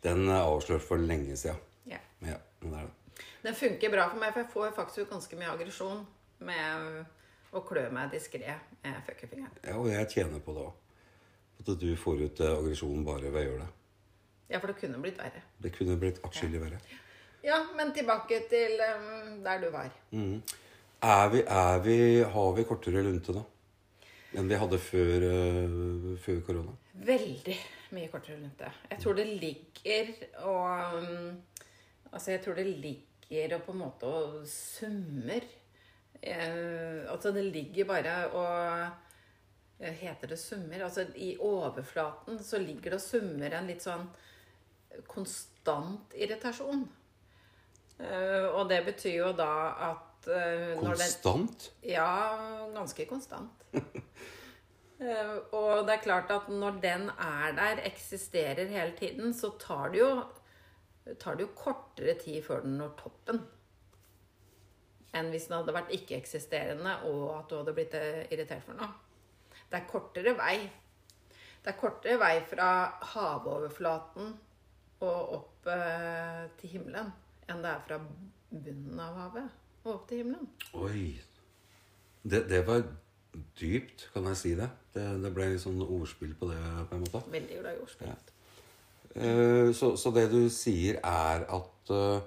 Den 0.02 0.24
er 0.26 0.42
avslørt 0.42 0.82
for 0.82 0.98
lenge 0.98 1.36
siden. 1.38 1.60
Ja. 1.90 2.00
Ja, 2.26 2.40
den, 2.62 2.74
er 2.74 2.88
det. 2.88 3.22
Den 3.44 3.54
funker 3.54 3.94
bra 3.94 4.08
for 4.10 4.18
meg, 4.18 4.34
for 4.34 4.42
jeg 4.42 4.50
får 4.54 4.74
faktisk 4.76 5.12
ganske 5.12 5.38
mye 5.38 5.54
aggresjon 5.54 6.02
med 6.46 7.54
å 7.54 7.62
klø 7.66 7.86
meg 7.94 8.12
diskré 8.12 8.58
med 8.82 9.00
fuckerfingeren. 9.06 9.62
Ja, 9.64 9.78
og 9.78 9.90
jeg 9.92 10.10
tjener 10.12 10.42
på 10.42 10.54
det 10.56 10.66
òg. 10.66 10.84
At 11.58 11.72
du 11.80 11.88
får 11.98 12.22
ut 12.26 12.40
eh, 12.44 12.54
aggresjonen 12.54 13.06
bare 13.06 13.32
ved 13.32 13.40
å 13.40 13.46
gjøre 13.48 13.64
det. 13.64 13.72
Ja, 14.48 14.60
for 14.60 14.70
det 14.70 14.78
kunne 14.80 15.00
blitt 15.02 15.18
verre. 15.20 15.42
Det 15.60 15.72
kunne 15.74 15.98
blitt 16.00 16.22
atskillig 16.26 16.60
verre. 16.62 16.78
Ja, 17.44 17.58
men 17.76 17.90
tilbake 17.94 18.40
til 18.50 18.80
um, 18.82 19.42
der 19.44 19.60
du 19.62 19.68
var. 19.74 19.90
Er 21.02 21.28
vi, 21.30 21.42
er 21.46 21.82
vi, 21.84 21.98
har 22.34 22.54
vi 22.56 22.66
kortere 22.66 23.02
lunte 23.06 23.34
da? 23.36 23.44
Enn 24.38 24.48
vi 24.50 24.58
hadde 24.58 24.78
før, 24.82 25.26
uh, 25.28 26.14
før 26.20 26.40
korona? 26.46 26.74
Veldig 27.08 27.58
mye 27.94 28.10
kortere 28.12 28.40
lunte. 28.40 28.72
Jeg 28.90 29.02
tror 29.02 29.18
det 29.18 29.28
ligger 29.38 30.16
og 30.44 30.98
um, 30.98 31.36
Altså, 32.08 32.30
jeg 32.30 32.40
tror 32.40 32.56
det 32.56 32.64
ligger 32.66 33.08
ligger 33.28 33.56
og 33.56 33.64
på 33.66 33.72
en 33.72 33.82
måte 33.82 34.06
og 34.06 34.46
summer. 34.48 35.44
Uh, 36.18 37.06
altså 37.12 37.30
det 37.30 37.44
ligger 37.44 37.84
bare 37.84 38.30
og 38.34 38.88
eh, 39.80 39.92
Heter 39.92 40.26
det 40.26 40.38
summer? 40.38 40.84
Altså 40.84 41.06
i 41.16 41.36
overflaten 41.38 42.42
så 42.42 42.58
ligger 42.58 42.90
det 42.90 42.94
og 42.94 43.00
summer 43.00 43.54
en 43.54 43.68
litt 43.68 43.84
sånn 43.84 44.08
konstant 45.06 46.14
irritasjon. 46.16 46.88
Uh, 47.98 48.48
og 48.54 48.68
det 48.70 48.84
betyr 48.86 49.16
jo 49.18 49.32
da 49.36 49.52
at 49.90 50.07
eh, 50.26 50.74
når 50.80 50.96
den 50.98 51.04
Konstant? 51.04 51.68
ja, 51.86 52.08
ganske 52.74 53.06
konstant. 53.06 53.66
Uh, 54.98 55.36
og 55.58 55.86
det 55.86 55.94
er 55.94 56.02
klart 56.02 56.32
at 56.34 56.48
når 56.50 56.80
den 56.82 57.06
er 57.10 57.54
der, 57.56 57.84
eksisterer 57.86 58.66
hele 58.66 58.96
tiden, 58.98 59.34
så 59.34 59.52
tar 59.60 59.94
det 59.94 60.00
jo, 60.02 60.10
tar 61.20 61.38
det 61.38 61.46
jo 61.46 61.54
kortere 61.56 62.16
tid 62.18 62.42
før 62.42 62.64
den 62.66 62.78
når 62.80 62.96
toppen. 62.98 63.44
Enn 65.16 65.30
hvis 65.32 65.46
den 65.48 65.56
hadde 65.60 65.76
vært 65.76 65.94
ikke-eksisterende 65.96 66.98
og 67.08 67.22
at 67.38 67.48
du 67.48 67.56
hadde 67.60 67.76
blitt 67.76 67.94
eh, 67.96 68.26
irritert 68.34 68.66
for 68.66 68.76
noe. 68.76 68.90
Det 69.68 69.78
er 69.78 69.88
kortere 69.88 70.34
vei. 70.36 70.56
Det 71.62 71.72
er 71.72 71.78
kortere 71.78 72.18
vei 72.20 72.34
fra 72.48 72.68
havoverflaten 73.14 74.34
og 75.06 75.32
opp 75.38 75.70
eh, 75.72 76.44
til 76.60 76.76
himmelen 76.76 77.10
enn 77.48 77.64
det 77.64 77.70
er 77.70 77.82
fra 77.86 77.98
bunnen 78.50 79.00
av 79.00 79.16
havet 79.22 79.67
og 79.84 79.92
opp 79.94 80.08
til 80.08 80.22
himmelen. 80.22 80.48
Oi. 80.78 81.18
Det, 82.28 82.44
det 82.50 82.64
var 82.66 82.82
dypt, 83.58 84.08
kan 84.14 84.26
jeg 84.30 84.40
si 84.40 84.54
det. 84.58 84.68
Det, 84.94 85.04
det 85.22 85.30
ble 85.34 85.52
litt 85.52 85.62
sånn 85.62 85.80
ordspill 85.84 86.34
på 86.38 86.50
det, 86.50 86.58
på 86.88 86.96
en 86.96 87.04
måte. 87.04 87.22
Veldig 87.32 87.60
glad 87.60 87.76
i 87.76 87.84
ordspill. 87.84 88.10
Ja. 88.10 88.34
Uh, 89.18 89.70
så, 89.74 89.94
så 89.98 90.12
det 90.14 90.28
du 90.30 90.42
sier, 90.52 91.00
er 91.00 91.46
at 91.48 91.92
uh, 91.94 92.20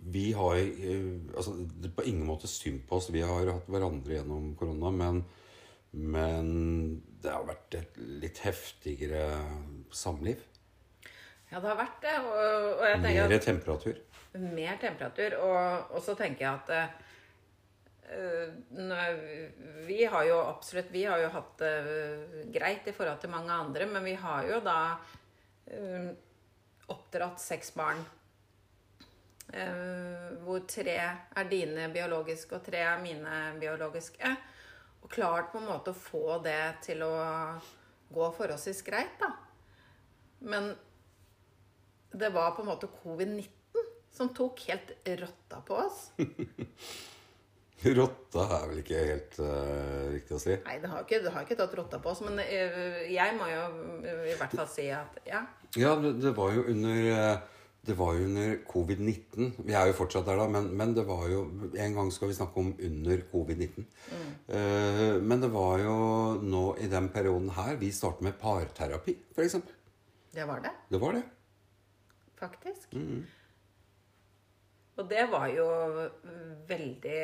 vi 0.00 0.30
har 0.36 0.58
uh, 0.58 1.36
altså, 1.36 1.54
Det 1.60 1.90
er 1.90 1.94
på 1.96 2.06
ingen 2.08 2.26
måte 2.28 2.50
synd 2.50 2.82
på 2.88 2.98
oss. 2.98 3.10
Vi 3.14 3.22
har 3.24 3.52
hatt 3.52 3.70
hverandre 3.70 4.18
gjennom 4.18 4.52
korona, 4.58 4.92
men, 4.94 5.22
men 5.92 6.50
det 7.22 7.32
har 7.32 7.46
vært 7.48 7.78
et 7.78 8.00
litt 8.20 8.40
heftigere 8.44 9.24
samliv. 9.94 10.42
Ja, 11.50 11.58
det 11.58 11.66
har 11.66 11.78
vært 11.78 12.02
det. 12.04 12.16
Og, 12.24 12.36
og 12.78 12.84
jeg 12.86 13.00
tenker 13.02 13.28
Mer 13.28 13.36
at 13.36 13.46
temperatur. 13.46 14.02
Mer 14.38 14.76
temperatur. 14.80 15.36
Og, 15.44 15.94
og 15.96 16.02
så 16.04 16.14
tenker 16.18 16.44
jeg 16.44 16.52
at 16.54 16.70
uh, 18.10 19.06
Vi 19.88 20.04
har 20.04 20.24
jo 20.26 20.38
absolutt 20.42 20.90
Vi 20.90 21.04
har 21.06 21.20
jo 21.22 21.32
hatt 21.34 21.58
det 21.62 21.74
greit 22.54 22.88
i 22.90 22.94
forhold 22.96 23.20
til 23.22 23.30
mange 23.34 23.52
andre, 23.52 23.86
men 23.90 24.04
vi 24.06 24.14
har 24.18 24.48
jo 24.48 24.62
da 24.64 24.80
uh, 24.98 26.08
oppdratt 26.90 27.40
seks 27.40 27.74
barn. 27.76 28.02
hvor 30.44 30.60
tre 30.70 30.92
er 31.00 31.46
dine 31.50 31.88
biologiske, 31.90 32.54
og 32.54 32.62
tre 32.62 32.84
er 32.86 33.00
mine 33.02 33.38
biologiske. 33.58 34.30
Og 35.02 35.10
klart 35.10 35.50
på 35.50 35.58
en 35.58 35.66
måte 35.66 35.90
å 35.90 35.98
få 35.98 36.38
det 36.44 36.82
til 36.86 37.02
å 37.02 37.14
gå 38.14 38.28
forholdsvis 38.36 38.82
greit, 38.86 39.16
da. 39.18 39.32
Men 40.40 40.70
det 42.12 42.30
var 42.34 42.54
på 42.54 42.62
en 42.62 42.70
måte 42.70 42.90
covid-19 43.02 43.59
som 44.14 44.30
tok 44.34 44.60
helt 44.68 44.92
rotta 45.22 45.62
på 45.66 45.80
oss. 45.86 46.10
Rotta 47.80 48.42
er 48.58 48.64
vel 48.68 48.80
ikke 48.82 48.98
helt 49.08 49.38
uh, 49.40 50.10
riktig 50.12 50.34
å 50.36 50.40
si. 50.42 50.52
Nei, 50.66 50.74
det 50.82 50.90
har 50.92 51.06
ikke, 51.06 51.22
det 51.24 51.30
har 51.32 51.46
ikke 51.46 51.56
tatt 51.56 51.76
rotta 51.78 52.00
på 52.04 52.10
oss, 52.12 52.20
men 52.26 52.36
uh, 52.36 52.98
jeg 53.08 53.36
må 53.38 53.46
jo 53.48 53.62
i 54.28 54.34
hvert 54.36 54.52
fall 54.52 54.68
si 54.68 54.84
at 54.92 55.16
ja. 55.24 55.40
Ja, 55.80 55.94
det, 56.02 56.18
det 56.20 56.34
var 56.36 56.52
jo 56.52 56.66
under 56.68 57.08
eh, 57.14 57.40
det 57.86 57.94
var 57.96 58.16
jo 58.18 58.26
under 58.26 58.56
covid-19. 58.68 59.52
Vi 59.64 59.72
er 59.72 59.88
jo 59.88 59.96
fortsatt 59.96 60.26
der, 60.28 60.36
da, 60.42 60.48
men, 60.50 60.66
men 60.76 60.92
det 60.96 61.06
var 61.08 61.22
jo 61.30 61.44
En 61.72 61.94
gang 61.96 62.10
skal 62.12 62.28
vi 62.28 62.36
snakke 62.36 62.60
om 62.60 62.72
under 62.76 63.22
covid-19. 63.32 63.86
Eh, 64.50 65.16
men 65.22 65.40
det 65.40 65.48
var 65.54 65.80
jo 65.80 65.96
nå 66.42 66.64
i 66.82 66.90
den 66.92 67.08
perioden 67.14 67.48
her 67.56 67.78
vi 67.80 67.92
startet 67.94 68.26
med 68.28 68.36
parterapi, 68.42 69.16
f.eks. 69.32 69.56
Det 70.34 70.44
var 70.46 70.60
det, 70.66 70.74
Det 70.90 71.00
var 71.00 71.16
det. 71.16 71.22
faktisk. 72.40 72.92
Og 75.00 75.06
det 75.08 75.22
var 75.32 75.46
jo 75.48 75.66
veldig 76.68 77.20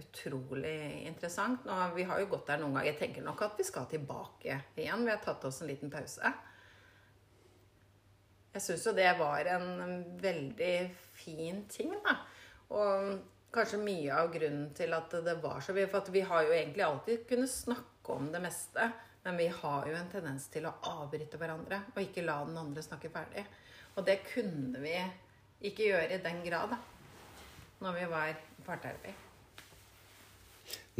utrolig 0.00 0.76
interessant. 1.04 1.66
Nå, 1.68 1.74
vi 1.92 2.06
har 2.08 2.20
jo 2.22 2.30
gått 2.32 2.46
der 2.48 2.62
noen 2.62 2.78
ganger. 2.78 2.88
Jeg 2.88 2.98
tenker 3.02 3.26
nok 3.26 3.42
at 3.44 3.58
vi 3.60 3.66
skal 3.68 3.88
tilbake 3.90 4.56
igjen. 4.80 5.04
Vi 5.04 5.12
har 5.12 5.20
tatt 5.20 5.44
oss 5.44 5.60
en 5.60 5.68
liten 5.68 5.92
pause. 5.92 6.30
Jeg 8.54 8.64
syns 8.64 8.86
jo 8.88 8.94
det 8.96 9.10
var 9.18 9.50
en 9.52 10.00
veldig 10.22 10.74
fin 11.20 11.60
ting, 11.70 11.92
da. 12.06 12.16
Og 12.72 13.12
kanskje 13.52 13.82
mye 13.82 14.16
av 14.16 14.32
grunnen 14.32 14.70
til 14.78 14.96
at 14.96 15.14
det 15.26 15.36
var 15.42 15.60
så 15.60 15.74
For 15.76 16.00
at 16.00 16.10
vi 16.14 16.22
har 16.24 16.46
jo 16.46 16.54
egentlig 16.56 16.86
alltid 16.86 17.26
kunnet 17.28 17.52
snakke 17.52 18.16
om 18.16 18.30
det 18.32 18.40
meste. 18.42 18.88
Men 19.26 19.36
vi 19.36 19.50
har 19.52 19.90
jo 19.90 19.98
en 19.98 20.08
tendens 20.08 20.48
til 20.48 20.64
å 20.64 20.78
avbryte 20.88 21.36
hverandre 21.36 21.82
og 21.92 22.00
ikke 22.00 22.24
la 22.24 22.38
den 22.48 22.56
andre 22.56 22.82
snakke 22.82 23.12
ferdig. 23.12 23.44
Og 23.98 24.06
det 24.08 24.22
kunne 24.30 24.80
vi 24.80 24.96
ikke 25.68 25.90
gjøre 25.90 26.16
i 26.16 26.22
den 26.24 26.40
grad, 26.46 26.72
da. 26.72 26.99
Når 27.80 27.96
vi 27.96 28.06
var 28.10 28.28
i 28.28 28.34
parterapi. 28.66 29.12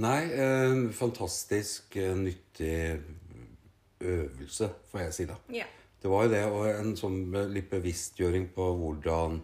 Nei, 0.01 0.21
eh, 0.33 0.91
fantastisk 0.97 1.97
eh, 2.01 2.15
nyttig 2.17 3.01
øvelse, 4.01 4.71
får 4.91 5.03
jeg 5.05 5.15
si 5.15 5.27
da. 5.29 5.37
Ja. 5.53 5.67
Det 6.01 6.11
var 6.11 6.25
jo 6.25 6.33
det, 6.33 6.45
og 6.49 6.69
en 6.71 6.95
sånn 6.97 7.19
litt 7.53 7.69
bevisstgjøring 7.69 8.47
på 8.55 8.71
hvordan 8.81 9.43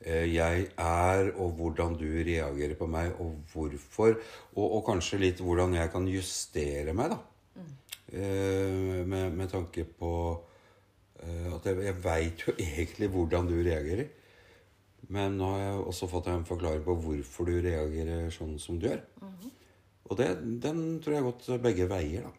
eh, 0.00 0.24
jeg 0.32 0.70
er, 0.80 1.32
og 1.36 1.58
hvordan 1.58 1.98
du 2.00 2.06
reagerer 2.08 2.78
på 2.78 2.88
meg, 2.88 3.12
og 3.20 3.36
hvorfor. 3.52 4.16
Og, 4.54 4.64
og 4.64 4.86
kanskje 4.88 5.20
litt 5.20 5.42
hvordan 5.44 5.76
jeg 5.76 5.92
kan 5.92 6.08
justere 6.08 6.96
meg, 6.96 7.12
da. 7.12 7.20
Eh, 8.10 9.04
med, 9.06 9.36
med 9.36 9.52
tanke 9.52 9.84
på 9.84 10.14
eh, 11.22 11.52
at 11.52 11.68
jeg, 11.68 11.84
jeg 11.84 11.98
veit 12.02 12.46
jo 12.46 12.56
egentlig 12.70 13.10
hvordan 13.12 13.52
du 13.52 13.58
reagerer. 13.60 14.08
Men 15.08 15.38
nå 15.40 15.48
har 15.54 15.62
jeg 15.62 15.80
også 15.92 16.10
fått 16.10 16.28
en 16.30 16.44
forklaring 16.46 16.84
på 16.84 16.98
hvorfor 17.06 17.48
du 17.48 17.56
reagerer 17.64 18.28
sånn 18.34 18.58
som 18.62 18.78
du 18.78 18.86
gjør. 18.90 19.00
Og 20.10 20.18
det, 20.18 20.28
den 20.62 21.00
tror 21.00 21.14
jeg 21.14 21.22
har 21.22 21.30
gått 21.30 21.62
begge 21.62 21.86
veier, 21.90 22.26
da. 22.26 22.36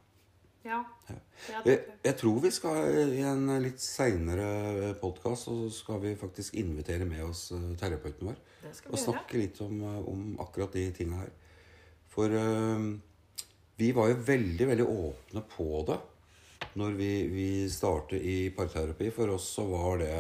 Ja. 0.62 0.84
ja 1.10 1.62
Jeg, 1.66 1.78
jeg 2.06 2.18
tror 2.20 2.42
vi 2.44 2.52
skal 2.54 2.98
i 3.16 3.24
en 3.26 3.48
litt 3.64 3.82
seinere 3.82 4.92
podkast 5.02 5.48
så 5.48 5.56
skal 5.74 6.02
vi 6.04 6.12
faktisk 6.20 6.60
invitere 6.62 7.08
med 7.10 7.24
oss 7.26 7.48
eh, 7.56 7.72
terapeuten 7.82 8.30
vår. 8.30 8.38
Og 8.38 8.68
gjøre. 8.70 9.02
snakke 9.08 9.42
litt 9.42 9.62
om, 9.66 9.80
eh, 9.82 9.98
om 10.12 10.28
akkurat 10.44 10.76
de 10.78 10.86
tinga 10.96 11.24
her. 11.24 11.32
For 12.14 12.38
eh, 12.38 12.86
vi 13.82 13.90
var 13.98 14.12
jo 14.12 14.22
veldig, 14.28 14.70
veldig 14.74 14.88
åpne 14.88 15.46
på 15.56 15.70
det 15.90 16.00
når 16.78 16.94
vi, 17.00 17.12
vi 17.32 17.50
startet 17.72 18.22
i 18.22 18.38
parterapi. 18.56 19.10
For 19.16 19.34
oss 19.34 19.50
så 19.58 19.66
var 19.72 20.04
det 20.04 20.14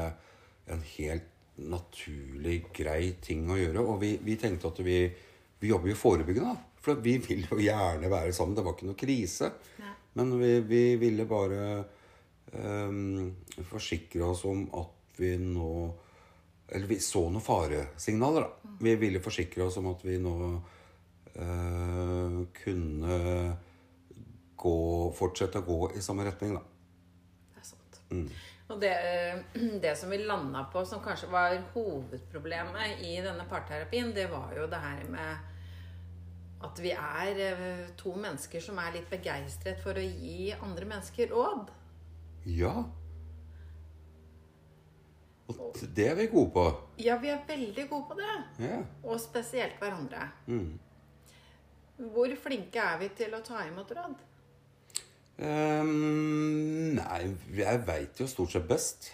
en 0.71 0.81
helt 0.95 1.30
naturlig, 1.69 2.63
grei 2.73 3.15
ting 3.21 3.49
å 3.51 3.59
gjøre. 3.59 3.83
Og 3.83 3.99
vi, 4.01 4.15
vi 4.23 4.37
tenkte 4.39 4.71
at 4.71 4.81
vi, 4.85 4.99
vi 5.61 5.71
jobber 5.71 5.91
jo 5.91 5.99
forebyggende, 5.99 6.53
da. 6.53 6.67
For 6.81 7.01
vi 7.03 7.17
vil 7.21 7.45
jo 7.45 7.59
gjerne 7.61 8.09
være 8.09 8.33
sammen. 8.33 8.55
Det 8.57 8.65
var 8.65 8.75
ikke 8.77 8.89
noe 8.89 8.99
krise. 8.99 9.51
Nei. 9.81 9.93
Men 10.17 10.33
vi, 10.41 10.51
vi 10.67 10.83
ville 10.99 11.27
bare 11.29 11.65
um, 12.57 13.29
forsikre 13.69 14.25
oss 14.31 14.43
om 14.49 14.65
at 14.81 15.19
vi 15.21 15.35
nå 15.39 15.71
Eller 16.71 16.87
vi 16.87 16.97
så 17.03 17.25
noen 17.27 17.43
faresignaler, 17.43 18.47
da. 18.47 18.75
Vi 18.81 18.95
ville 18.99 19.21
forsikre 19.23 19.65
oss 19.67 19.77
om 19.81 19.91
at 19.91 20.05
vi 20.07 20.15
nå 20.23 20.35
uh, 21.35 22.37
kunne 22.55 23.17
gå, 24.61 24.77
fortsette 25.17 25.59
å 25.61 25.67
gå 25.67 25.79
i 25.97 26.03
samme 26.03 26.25
retning, 26.27 26.55
da. 26.55 26.63
Det 27.51 27.63
er 27.63 27.67
sant. 27.67 28.01
Og 28.71 28.79
det, 28.79 28.93
det 29.83 29.95
som 29.99 30.09
vi 30.09 30.21
landa 30.23 30.63
på 30.71 30.85
som 30.87 31.03
kanskje 31.03 31.31
var 31.31 31.57
hovedproblemet 31.73 33.03
i 33.07 33.17
denne 33.23 33.45
parterapien, 33.49 34.13
det 34.15 34.29
var 34.31 34.53
jo 34.57 34.67
det 34.71 34.79
her 34.81 35.03
med 35.11 35.49
at 36.61 36.79
vi 36.79 36.91
er 36.93 37.39
eh, 37.41 37.85
to 37.97 38.13
mennesker 38.21 38.61
som 38.61 38.79
er 38.79 38.93
litt 38.95 39.09
begeistret 39.09 39.81
for 39.81 39.97
å 39.97 40.03
gi 40.03 40.51
andre 40.53 40.87
mennesker 40.87 41.31
råd. 41.33 41.71
Ja. 42.45 42.75
Og 45.51 45.81
det 45.97 46.05
er 46.07 46.15
vi 46.15 46.29
gode 46.31 46.51
på. 46.55 46.65
Ja, 47.01 47.17
vi 47.21 47.31
er 47.33 47.41
veldig 47.47 47.87
gode 47.89 48.07
på 48.11 48.17
det. 48.19 48.35
Ja. 48.63 48.79
Og 49.03 49.19
spesielt 49.21 49.81
hverandre. 49.81 50.29
Mm. 50.47 50.77
Hvor 52.13 52.35
flinke 52.39 52.81
er 52.93 53.01
vi 53.01 53.09
til 53.17 53.33
å 53.35 53.41
ta 53.45 53.65
imot 53.67 53.91
råd? 53.97 54.21
Ehm, 55.41 56.95
nei, 56.97 57.21
jeg 57.57 57.83
veit 57.87 58.21
jo 58.21 58.29
stort 58.29 58.53
sett 58.53 58.67
best 58.69 59.11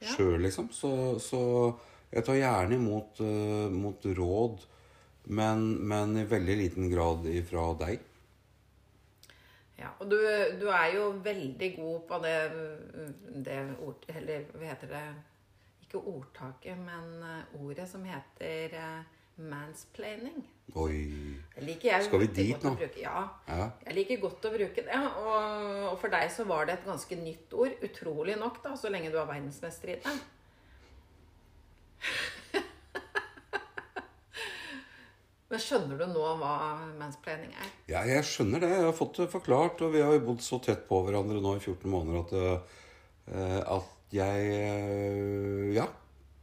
Ja. 0.00 0.14
sjøl, 0.14 0.38
liksom. 0.40 0.70
Så, 0.72 1.18
så 1.20 1.40
jeg 2.10 2.24
tar 2.24 2.38
gjerne 2.38 2.78
imot 2.78 3.20
uh, 3.20 3.68
mot 3.68 4.06
råd, 4.16 4.62
men, 5.28 5.66
men 5.86 6.16
i 6.16 6.24
veldig 6.24 6.56
liten 6.56 6.88
grad 6.90 7.28
ifra 7.28 7.66
deg. 7.82 8.06
Ja, 9.76 9.92
og 9.98 10.08
du, 10.10 10.16
du 10.60 10.66
er 10.68 10.94
jo 10.96 11.10
veldig 11.24 11.74
god 11.76 12.00
på 12.08 12.22
det, 12.24 12.38
det 13.44 13.60
ord... 13.80 14.08
Eller 14.12 14.48
hva 14.52 14.72
heter 14.72 14.90
det? 14.92 15.04
ikke 15.90 16.06
ordtaket, 16.06 16.78
men 16.78 17.22
eh, 17.22 17.62
ordet 17.64 17.88
som 17.90 18.04
heter 18.06 18.76
eh, 18.78 19.00
mansplaining. 19.48 20.42
Oi. 20.78 21.36
Jeg 21.82 22.04
Skal 22.06 22.22
vi 22.22 22.28
dit 22.34 22.62
nå? 22.62 22.74
Bruke. 22.78 23.00
Ja. 23.00 23.24
Ja. 23.48 23.70
Jeg 23.86 23.96
liker 23.96 24.20
godt 24.22 24.44
å 24.46 24.52
bruke 24.54 24.84
det. 24.86 25.00
Og, 25.24 25.38
og 25.90 25.96
for 26.02 26.08
deg 26.12 26.30
så 26.32 26.46
var 26.48 26.68
det 26.68 26.78
et 26.78 26.86
ganske 26.86 27.16
nytt 27.18 27.54
ord. 27.56 27.72
Utrolig 27.86 28.36
nok, 28.38 28.60
da, 28.64 28.76
så 28.78 28.92
lenge 28.92 29.10
du 29.10 29.18
er 29.18 29.28
verdensmester 29.30 29.86
i 29.94 29.98
det. 30.00 30.14
Men 35.50 35.58
skjønner 35.58 35.98
du 35.98 36.06
nå 36.12 36.26
hva 36.38 36.52
mansplaining 37.00 37.50
er? 37.58 37.70
Ja, 37.90 38.04
jeg 38.06 38.22
skjønner 38.28 38.62
det. 38.62 38.70
Jeg 38.70 38.86
har 38.86 38.94
fått 38.94 39.18
det 39.18 39.26
forklart, 39.32 39.82
og 39.82 39.96
vi 39.96 40.04
har 40.04 40.12
jo 40.14 40.26
bodd 40.28 40.42
så 40.46 40.60
tett 40.62 40.84
på 40.86 41.00
hverandre 41.06 41.42
nå 41.42 41.56
i 41.58 41.62
14 41.64 41.90
måneder 41.90 42.20
at, 42.22 42.30
eh, 43.34 43.58
at 43.78 44.14
jeg 44.14 44.38
eh, 44.54 45.74
Ja. 45.74 45.86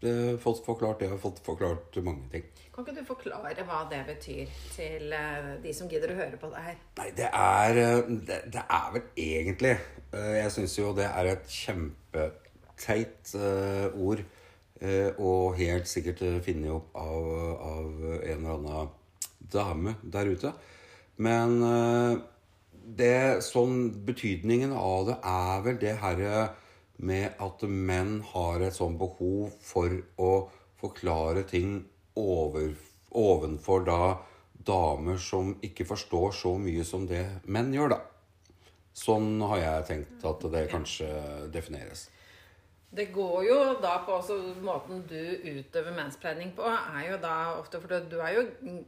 Har 0.03 0.37
fått 0.37 0.59
forklart 0.65 0.99
det. 1.01 1.07
Har 1.09 1.17
fått 1.17 1.39
forklart 1.45 1.95
mange 2.05 2.27
ting. 2.31 2.43
Kan 2.75 2.85
ikke 2.85 2.99
du 2.99 3.05
forklare 3.07 3.63
hva 3.65 3.79
det 3.89 4.03
betyr 4.05 4.51
til 4.75 5.13
eh, 5.17 5.47
de 5.63 5.71
som 5.73 5.87
gidder 5.89 6.11
å 6.13 6.17
høre 6.19 6.37
på 6.37 6.51
det 6.53 6.61
her? 6.61 6.75
Nei, 6.99 7.07
det 7.17 7.29
er 7.33 7.79
eh, 7.81 8.11
Det, 8.27 8.37
det 8.53 8.61
er 8.69 8.91
vel 8.93 9.07
egentlig 9.17 9.71
eh, 10.13 10.35
Jeg 10.43 10.51
syns 10.53 10.75
jo 10.77 10.91
det 10.97 11.07
er 11.09 11.31
et 11.31 11.49
kjempeteit 11.49 13.33
eh, 13.39 13.87
ord. 13.97 14.21
eh, 14.81 15.09
og 15.17 15.57
helt 15.57 15.89
sikkert 15.89 16.21
eh, 16.21 16.37
funnet 16.45 16.69
opp 16.75 16.93
av, 17.01 17.31
av 17.71 17.89
en 18.21 18.45
eller 18.45 18.53
annen 18.59 18.89
dame 19.49 19.95
der 20.03 20.29
ute. 20.29 20.53
Men 21.17 21.57
eh, 21.65 22.19
det, 23.01 23.41
sånn, 23.43 23.89
betydningen 24.05 24.71
av 24.77 25.07
det 25.09 25.17
er 25.25 25.65
vel 25.65 25.81
det 25.81 25.97
herre 26.05 26.45
med 26.97 27.37
at 27.43 27.63
menn 27.69 28.19
har 28.33 28.63
et 28.65 28.75
sånt 28.75 28.97
behov 28.99 29.53
for 29.61 29.93
å 30.17 30.31
forklare 30.81 31.45
ting 31.49 31.79
over, 32.17 32.73
ovenfor 33.11 33.85
da 33.85 34.01
damer 34.67 35.17
som 35.21 35.55
ikke 35.63 35.85
forstår 35.87 36.33
så 36.35 36.57
mye 36.59 36.83
som 36.85 37.05
det 37.07 37.23
menn 37.45 37.73
gjør, 37.75 37.95
da. 37.95 38.01
Sånn 38.97 39.37
har 39.45 39.59
jeg 39.61 39.87
tenkt 39.91 40.23
at 40.25 40.45
det 40.53 40.63
kanskje 40.71 41.09
defineres. 41.53 42.07
Det 42.97 43.09
går 43.13 43.41
jo 43.43 43.57
da 43.83 43.97
på 44.05 44.13
også 44.15 44.37
Måten 44.63 45.01
du 45.09 45.19
utøver 45.43 45.91
menspleining 45.91 46.53
på, 46.55 46.63
er 46.65 47.11
jo 47.11 47.17
da 47.19 47.33
ofte 47.57 47.81
For 47.83 48.05
du 48.07 48.15
er 48.23 48.37
jo 48.37 48.45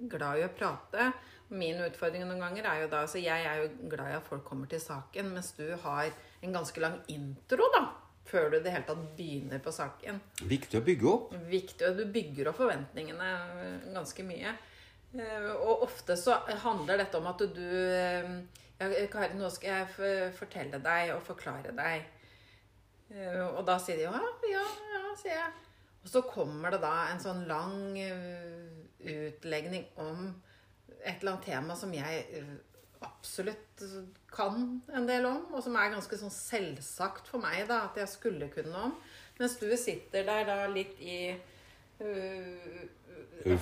glad 0.09 0.39
i 0.39 0.45
å 0.47 0.53
prate. 0.55 1.11
Min 1.51 1.81
utfordring 1.83 2.23
noen 2.23 2.41
ganger 2.41 2.69
er 2.71 2.83
jo 2.83 2.89
da 2.93 3.03
altså 3.03 3.19
Jeg 3.21 3.43
er 3.45 3.63
jo 3.63 3.89
glad 3.91 4.13
i 4.13 4.17
at 4.17 4.25
folk 4.25 4.45
kommer 4.47 4.71
til 4.71 4.81
saken, 4.81 5.33
mens 5.35 5.51
du 5.57 5.67
har 5.83 6.13
en 6.41 6.53
ganske 6.53 6.81
lang 6.81 6.99
intro, 7.07 7.67
da. 7.73 7.83
Før 8.29 8.51
du 8.51 8.57
i 8.59 8.61
det 8.61 8.71
hele 8.71 8.85
tatt 8.85 9.05
begynner 9.17 9.61
på 9.65 9.71
saken. 9.73 10.19
Viktig 10.45 10.77
å 10.77 10.85
bygge 10.85 11.07
opp. 11.09 11.31
Viktig, 11.49 11.95
Du 11.97 12.03
bygger 12.13 12.51
opp 12.51 12.59
forventningene 12.61 13.29
ganske 13.95 14.25
mye. 14.27 14.53
Eh, 15.17 15.49
Og 15.55 15.81
ofte 15.87 16.15
så 16.17 16.35
handler 16.63 17.01
dette 17.01 17.17
om 17.17 17.27
at 17.31 17.41
du 17.55 17.63
eh, 17.65 19.07
Kari, 19.09 19.33
nå 19.35 19.49
skal 19.51 19.81
jeg 19.81 20.33
fortelle 20.37 20.77
deg 20.83 21.15
og 21.15 21.23
forklare 21.25 21.73
deg. 21.75 22.05
Eh, 23.09 23.41
Og 23.47 23.65
da 23.65 23.79
sier 23.81 23.97
de 23.97 24.05
ja, 24.05 24.21
ja, 24.53 24.61
ja, 24.93 25.15
sier 25.17 25.33
jeg. 25.39 25.51
Og 26.03 26.13
så 26.13 26.21
kommer 26.29 26.71
det 26.71 26.83
da 26.85 26.93
en 27.09 27.19
sånn 27.19 27.41
lang 27.49 27.97
utlegning 28.99 29.89
om 29.99 30.29
et 31.03 31.19
eller 31.19 31.33
annet 31.33 31.45
tema 31.45 31.75
som 31.75 31.91
jeg 31.93 32.23
absolutt 33.05 33.83
kan 34.31 34.81
en 34.93 35.07
del 35.07 35.25
om, 35.29 35.45
og 35.53 35.63
som 35.63 35.77
er 35.79 35.93
ganske 35.93 36.19
sånn 36.19 36.33
selvsagt 36.33 37.29
for 37.31 37.41
meg 37.43 37.65
da, 37.69 37.85
at 37.87 37.99
jeg 38.01 38.11
skulle 38.11 38.49
kunne 38.53 38.85
om. 38.89 38.95
Mens 39.39 39.55
du 39.61 39.69
sitter 39.79 40.25
der 40.27 40.47
da 40.47 40.57
litt 40.71 40.99
i 40.99 41.19
uh, 42.03 42.79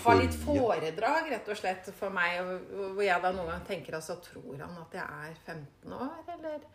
Har 0.04 0.18
litt 0.18 0.34
foredrag, 0.42 1.30
rett 1.30 1.52
og 1.54 1.60
slett, 1.60 1.92
for 1.98 2.14
meg, 2.14 2.40
hvor 2.74 3.04
jeg 3.06 3.22
da 3.22 3.32
noen 3.34 3.52
ganger 3.52 3.68
tenker 3.70 4.00
altså 4.00 4.18
Tror 4.26 4.58
han 4.64 4.78
at 4.82 4.98
jeg 4.98 5.06
er 5.30 5.40
15 5.46 5.98
år, 6.00 6.20
eller? 6.38 6.68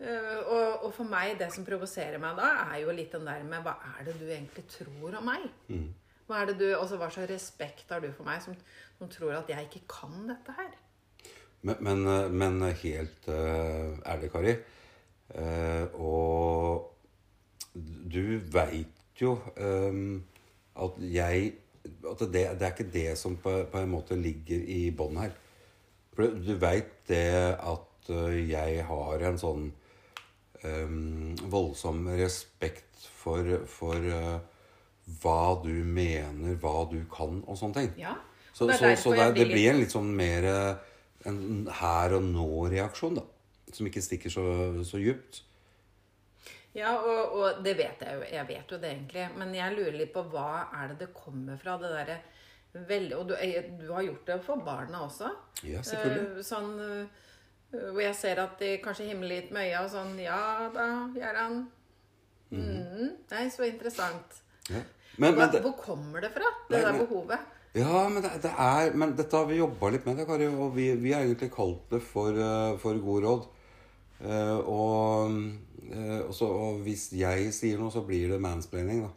Uh, 0.00 0.38
og, 0.40 0.86
og 0.86 0.92
for 0.96 1.08
meg, 1.08 1.34
det 1.40 1.50
som 1.52 1.66
provoserer 1.68 2.20
meg 2.22 2.38
da, 2.40 2.54
er 2.70 2.80
jo 2.86 2.94
litt 2.96 3.12
den 3.12 3.28
der 3.28 3.44
med 3.44 3.66
Hva 3.66 3.76
er 3.92 4.06
det 4.08 4.16
du 4.16 4.24
egentlig 4.30 4.64
tror 4.72 5.20
om 5.20 5.28
meg? 5.28 5.50
Hva 6.30 6.40
er 6.40 6.52
det 6.52 6.60
du, 6.62 6.68
altså 6.78 6.96
Hva 6.96 7.10
slags 7.12 7.28
respekt 7.28 7.92
har 7.92 8.00
du 8.00 8.08
for 8.14 8.24
meg 8.24 8.40
som, 8.44 8.56
som 8.96 9.12
tror 9.12 9.36
at 9.42 9.52
jeg 9.52 9.68
ikke 9.68 9.84
kan 10.00 10.24
dette 10.30 10.56
her? 10.56 10.72
Men, 11.62 11.76
men, 11.80 12.06
eh, 12.06 12.28
men 12.30 12.62
helt 12.82 13.28
eh, 13.28 13.90
ærlig, 14.08 14.30
Kari 14.32 14.54
eh, 14.54 15.98
Og 16.00 16.86
du 18.10 18.40
veit 18.52 19.20
jo 19.20 19.36
at 20.80 20.96
jeg 21.04 21.52
At 22.08 22.22
det, 22.32 22.44
det 22.58 22.66
er 22.66 22.72
ikke 22.72 22.92
det 22.92 23.18
som 23.18 23.36
på, 23.36 23.52
på 23.72 23.82
en 23.82 23.92
måte 23.92 24.16
ligger 24.16 24.60
i 24.68 24.90
bånn 24.96 25.20
her. 25.20 25.36
For 26.16 26.32
du 26.36 26.54
veit 26.60 26.92
det 27.08 27.56
at 27.56 28.10
jeg 28.10 28.84
har 28.84 29.24
en 29.28 29.38
sånn 29.40 29.68
um, 30.64 31.36
voldsom 31.52 32.08
respekt 32.18 33.06
for, 33.22 33.46
for 33.70 33.96
uh, 33.96 34.40
hva 35.22 35.42
du 35.64 35.72
mener, 35.84 36.56
hva 36.60 36.84
du 36.90 36.98
kan 37.12 37.40
og 37.46 37.58
sånne 37.58 37.78
ting. 37.78 37.90
Ja. 38.00 38.16
Så, 38.52 38.66
Det 38.66 38.76
er 38.76 38.96
så, 38.96 39.10
så 39.10 39.16
det, 39.16 39.28
det 39.38 39.46
blir 39.50 39.70
en 39.72 39.80
litt 39.80 39.94
sånn 39.94 40.10
mer 40.16 40.46
eh, 40.50 40.89
en 41.28 41.68
her 41.80 42.16
og 42.16 42.26
nå-reaksjon, 42.26 43.20
da. 43.20 43.26
Som 43.74 43.86
ikke 43.86 44.02
stikker 44.02 44.32
så, 44.32 44.44
så 44.86 44.98
djupt. 44.98 45.42
Ja, 46.76 46.92
og, 47.02 47.34
og 47.34 47.62
det 47.64 47.74
vet 47.78 48.02
jeg 48.04 48.16
jo. 48.16 48.26
Jeg 48.30 48.46
vet 48.48 48.74
jo 48.74 48.78
det 48.78 48.92
egentlig. 48.92 49.26
Men 49.38 49.54
jeg 49.54 49.74
lurer 49.76 49.96
litt 49.98 50.12
på 50.14 50.22
hva 50.32 50.68
er 50.80 50.92
det 50.92 51.00
det 51.04 51.10
kommer 51.14 51.58
fra? 51.58 51.76
det 51.82 51.90
der, 51.94 52.12
veldig, 52.92 53.16
Og 53.18 53.26
du, 53.30 53.34
eh, 53.34 53.72
du 53.80 53.88
har 53.92 54.06
gjort 54.06 54.30
det 54.30 54.38
for 54.46 54.62
barna 54.66 55.02
også. 55.06 55.32
Ja, 55.66 55.82
selvfølgelig. 55.86 56.38
Eh, 56.38 56.46
Sånn 56.46 56.70
eh, 56.84 57.26
hvor 57.70 58.02
jeg 58.02 58.16
ser 58.18 58.40
at 58.42 58.56
de 58.58 58.70
kanskje 58.82 59.10
himler 59.10 59.36
litt 59.36 59.52
med 59.54 59.68
øya 59.68 59.84
og 59.84 59.92
sånn 59.92 60.16
Ja 60.18 60.70
da, 60.74 60.86
Gjerran. 61.14 61.60
Mm, 62.50 63.10
nei, 63.30 63.44
så 63.54 63.62
interessant. 63.66 64.40
Ja. 64.70 64.82
Men, 65.20 65.36
men, 65.36 65.50
det, 65.52 65.60
hvor 65.62 65.76
kommer 65.78 66.22
det 66.24 66.32
fra, 66.34 66.48
det 66.70 66.80
Nei, 66.80 66.86
der 66.86 66.98
behovet? 66.98 67.50
Ja, 67.72 68.08
men, 68.08 68.22
det, 68.22 68.32
det 68.42 68.50
er, 68.50 68.92
men 68.98 69.14
dette 69.18 69.36
har 69.36 69.46
vi 69.46 69.60
jobba 69.60 69.92
litt 69.94 70.06
med, 70.08 70.18
det, 70.18 70.26
Kari. 70.28 70.48
Og 70.50 70.74
vi, 70.74 70.90
vi 70.98 71.14
har 71.14 71.24
egentlig 71.26 71.52
kalt 71.54 71.86
det 71.92 72.02
for, 72.02 72.34
eh, 72.34 72.74
for 72.82 73.00
god 73.04 73.26
råd. 73.26 73.48
Uh, 74.20 74.58
og, 74.68 75.36
uh, 75.94 76.18
også, 76.26 76.44
og 76.44 76.82
hvis 76.84 77.06
jeg 77.16 77.54
sier 77.56 77.78
noe, 77.80 77.88
så 77.94 78.02
blir 78.04 78.34
det 78.34 78.40
mansplaining, 78.44 79.06
da. 79.06 79.14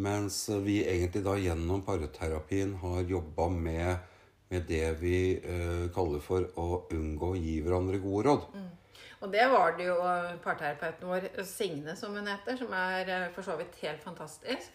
Mens 0.00 0.42
vi 0.64 0.80
egentlig 0.82 1.22
da 1.24 1.36
gjennom 1.38 1.84
parterapien 1.86 2.74
har 2.82 3.06
jobba 3.08 3.46
med, 3.52 4.10
med 4.50 4.66
det 4.68 4.84
vi 5.00 5.18
uh, 5.40 5.86
kaller 5.94 6.20
for 6.24 6.44
å 6.60 6.82
unngå 6.92 7.32
å 7.32 7.38
gi 7.38 7.54
hverandre 7.64 8.02
gode 8.02 8.26
råd. 8.28 8.50
Og 9.18 9.32
det 9.32 9.46
var 9.50 9.74
det 9.78 9.88
jo 9.88 9.96
parterapeuten 10.44 11.08
vår, 11.10 11.26
Signe 11.46 11.96
som 11.98 12.14
hun 12.14 12.28
heter, 12.30 12.58
som 12.58 12.72
er 12.74 13.08
eh, 13.10 13.30
for 13.34 13.46
så 13.46 13.56
vidt 13.58 13.80
helt 13.82 14.02
fantastisk. 14.04 14.70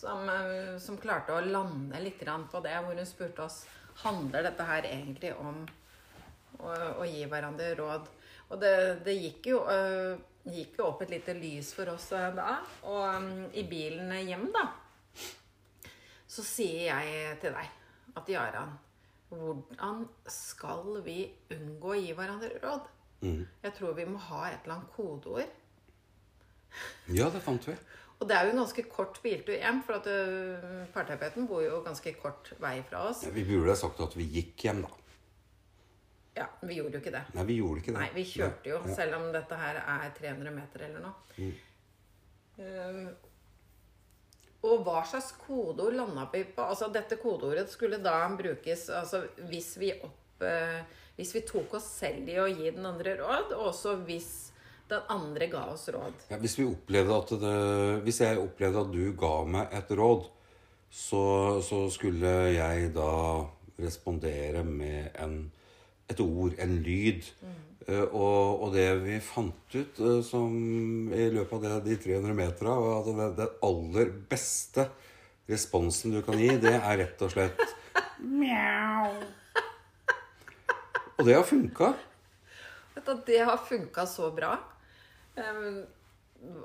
Som, 0.00 0.28
eh, 0.28 0.78
som 0.80 0.96
klarte 0.96 1.34
å 1.36 1.44
lande 1.44 1.98
litt 2.00 2.22
på 2.24 2.60
det, 2.64 2.76
hvor 2.80 2.96
hun 2.96 3.06
spurte 3.06 3.42
oss 3.44 3.66
handler 4.00 4.46
dette 4.46 4.64
her 4.64 4.86
egentlig 4.88 5.34
om 5.36 5.58
å, 6.58 6.70
å 7.02 7.04
gi 7.04 7.26
hverandre 7.28 7.74
råd. 7.76 8.08
Og 8.48 8.62
det, 8.62 8.72
det 9.04 9.18
gikk, 9.18 9.50
jo, 9.52 9.58
eh, 9.68 10.16
gikk 10.48 10.78
jo 10.80 10.86
opp 10.86 11.04
et 11.04 11.12
lite 11.12 11.34
lys 11.36 11.74
for 11.76 11.92
oss 11.92 12.08
eh, 12.16 12.30
da. 12.32 12.56
Og 12.88 13.04
mm, 13.26 13.44
i 13.60 13.66
bilen 13.68 14.14
hjem, 14.24 14.48
da, 14.54 14.64
så 16.30 16.46
sier 16.48 16.88
jeg 16.88 17.36
til 17.44 17.52
deg 17.60 18.16
at 18.16 18.32
Jaran, 18.32 18.72
hvordan 19.28 20.06
skal 20.32 20.96
vi 21.04 21.20
unngå 21.52 21.92
å 21.92 22.00
gi 22.00 22.16
hverandre 22.16 22.54
råd? 22.64 22.88
Jeg 23.66 23.76
tror 23.76 23.98
vi 24.00 24.08
må 24.08 24.18
ha 24.30 24.46
et 24.48 24.64
eller 24.64 24.78
annet 24.78 24.94
kodeord. 24.96 25.58
Ja, 27.12 27.28
det 27.28 27.44
fant 27.44 27.68
vi. 27.68 27.76
Og 28.20 28.28
det 28.28 28.36
er 28.36 28.44
jo 28.44 28.52
en 28.52 28.60
ganske 28.60 28.82
kort 28.92 29.16
biltur 29.24 29.54
hjem, 29.56 29.78
for 29.86 29.96
at 29.96 30.06
øh, 30.12 30.86
parterapeuten 30.92 31.46
bor 31.48 31.62
jo 31.64 31.78
ganske 31.86 32.12
kort 32.20 32.50
vei 32.60 32.82
fra 32.84 33.06
oss. 33.08 33.22
Ja, 33.24 33.30
vi 33.32 33.44
burde 33.48 33.72
ha 33.72 33.78
sagt 33.80 34.00
at 34.04 34.16
vi 34.18 34.26
gikk 34.28 34.66
hjem, 34.66 34.82
da. 34.84 34.90
Ja, 36.36 36.44
vi 36.62 36.76
gjorde 36.76 36.98
jo 36.98 37.00
ikke 37.00 37.14
det. 37.16 37.22
Nei, 37.34 37.44
vi 37.48 37.56
gjorde 37.58 37.80
ikke 37.80 37.94
det. 37.94 37.98
Nei, 38.02 38.10
vi 38.14 38.24
kjørte 38.28 38.70
jo, 38.70 38.82
Ja. 38.86 38.94
selv 38.94 39.16
om 39.16 39.32
dette 39.32 39.56
her 39.56 39.80
er 39.80 40.12
300 40.20 40.52
meter 40.54 40.84
eller 40.86 41.00
noe. 41.00 41.50
Um, 42.60 43.08
og 44.68 44.82
hva 44.84 45.00
slags 45.08 45.32
kodeord 45.40 45.96
landa 45.96 46.26
vi 46.32 46.44
på? 46.44 46.60
Altså, 46.62 46.90
dette 46.92 47.16
kodeordet 47.16 47.70
skulle 47.72 47.98
da 48.04 48.18
brukes 48.36 48.88
altså, 48.90 49.24
hvis 49.48 49.76
vi 49.80 49.92
opp 50.00 50.16
Uh, 50.40 50.80
Hvis 51.18 51.34
vi 51.34 51.40
tok 51.44 51.74
oss 51.76 51.84
selv 51.98 52.24
i 52.32 52.38
å 52.40 52.46
gi 52.48 52.70
den 52.72 52.86
andre 52.88 53.12
råd, 53.18 53.50
og 53.52 53.66
også 53.74 53.90
hvis 54.06 54.49
den 54.90 55.06
andre 55.12 55.48
ga 55.52 55.64
oss 55.72 55.86
råd. 55.92 56.26
Ja, 56.30 56.38
hvis, 56.42 56.58
vi 56.58 56.66
opplevde 56.68 57.16
at 57.16 57.32
det, 57.42 57.54
hvis 58.06 58.20
jeg 58.24 58.42
opplevde 58.42 58.84
at 58.84 58.92
du 58.92 59.02
ga 59.18 59.32
meg 59.48 59.74
et 59.78 59.94
råd, 59.98 60.28
så, 60.90 61.24
så 61.62 61.84
skulle 61.94 62.34
jeg 62.56 62.90
da 62.96 63.10
respondere 63.80 64.64
med 64.66 65.14
en, 65.22 65.36
et 66.10 66.20
ord, 66.20 66.56
en 66.58 66.78
lyd. 66.84 67.28
Eh, 67.86 68.06
og, 68.10 68.64
og 68.66 68.74
det 68.74 68.88
vi 69.04 69.20
fant 69.24 69.76
ut 69.76 70.00
uh, 70.02 70.18
som 70.26 70.50
i 71.14 71.28
løpet 71.32 71.54
av 71.56 71.62
det, 71.64 71.94
de 71.94 72.00
300 72.10 72.36
metera, 72.36 72.74
var 72.76 72.98
at 73.00 73.08
den, 73.08 73.22
den 73.38 73.54
aller 73.70 74.10
beste 74.30 74.90
responsen 75.50 76.14
du 76.14 76.20
kan 76.26 76.38
gi, 76.38 76.50
det 76.62 76.76
er 76.76 76.98
rett 77.00 77.22
og 77.24 77.32
slett 77.32 77.62
mjau. 78.20 79.14
Og 81.18 81.26
det 81.26 81.36
har 81.36 81.44
funka. 81.44 81.92
Vet 82.94 83.06
du, 83.06 83.14
Det 83.26 83.38
har 83.44 83.56
funka 83.56 84.06
så 84.06 84.30
bra. 84.32 84.54
Um, 85.38 85.82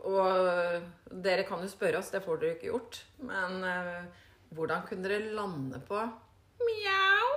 og 0.08 1.20
dere 1.26 1.44
kan 1.48 1.64
jo 1.64 1.70
spørre 1.70 2.00
oss, 2.00 2.14
det 2.14 2.24
får 2.24 2.40
dere 2.42 2.58
ikke 2.58 2.72
gjort. 2.72 3.02
Men 3.28 3.60
uh, 3.64 4.24
hvordan 4.56 4.86
kunne 4.88 5.10
dere 5.10 5.36
lande 5.36 5.82
på 5.86 6.00
mjau? 6.64 7.34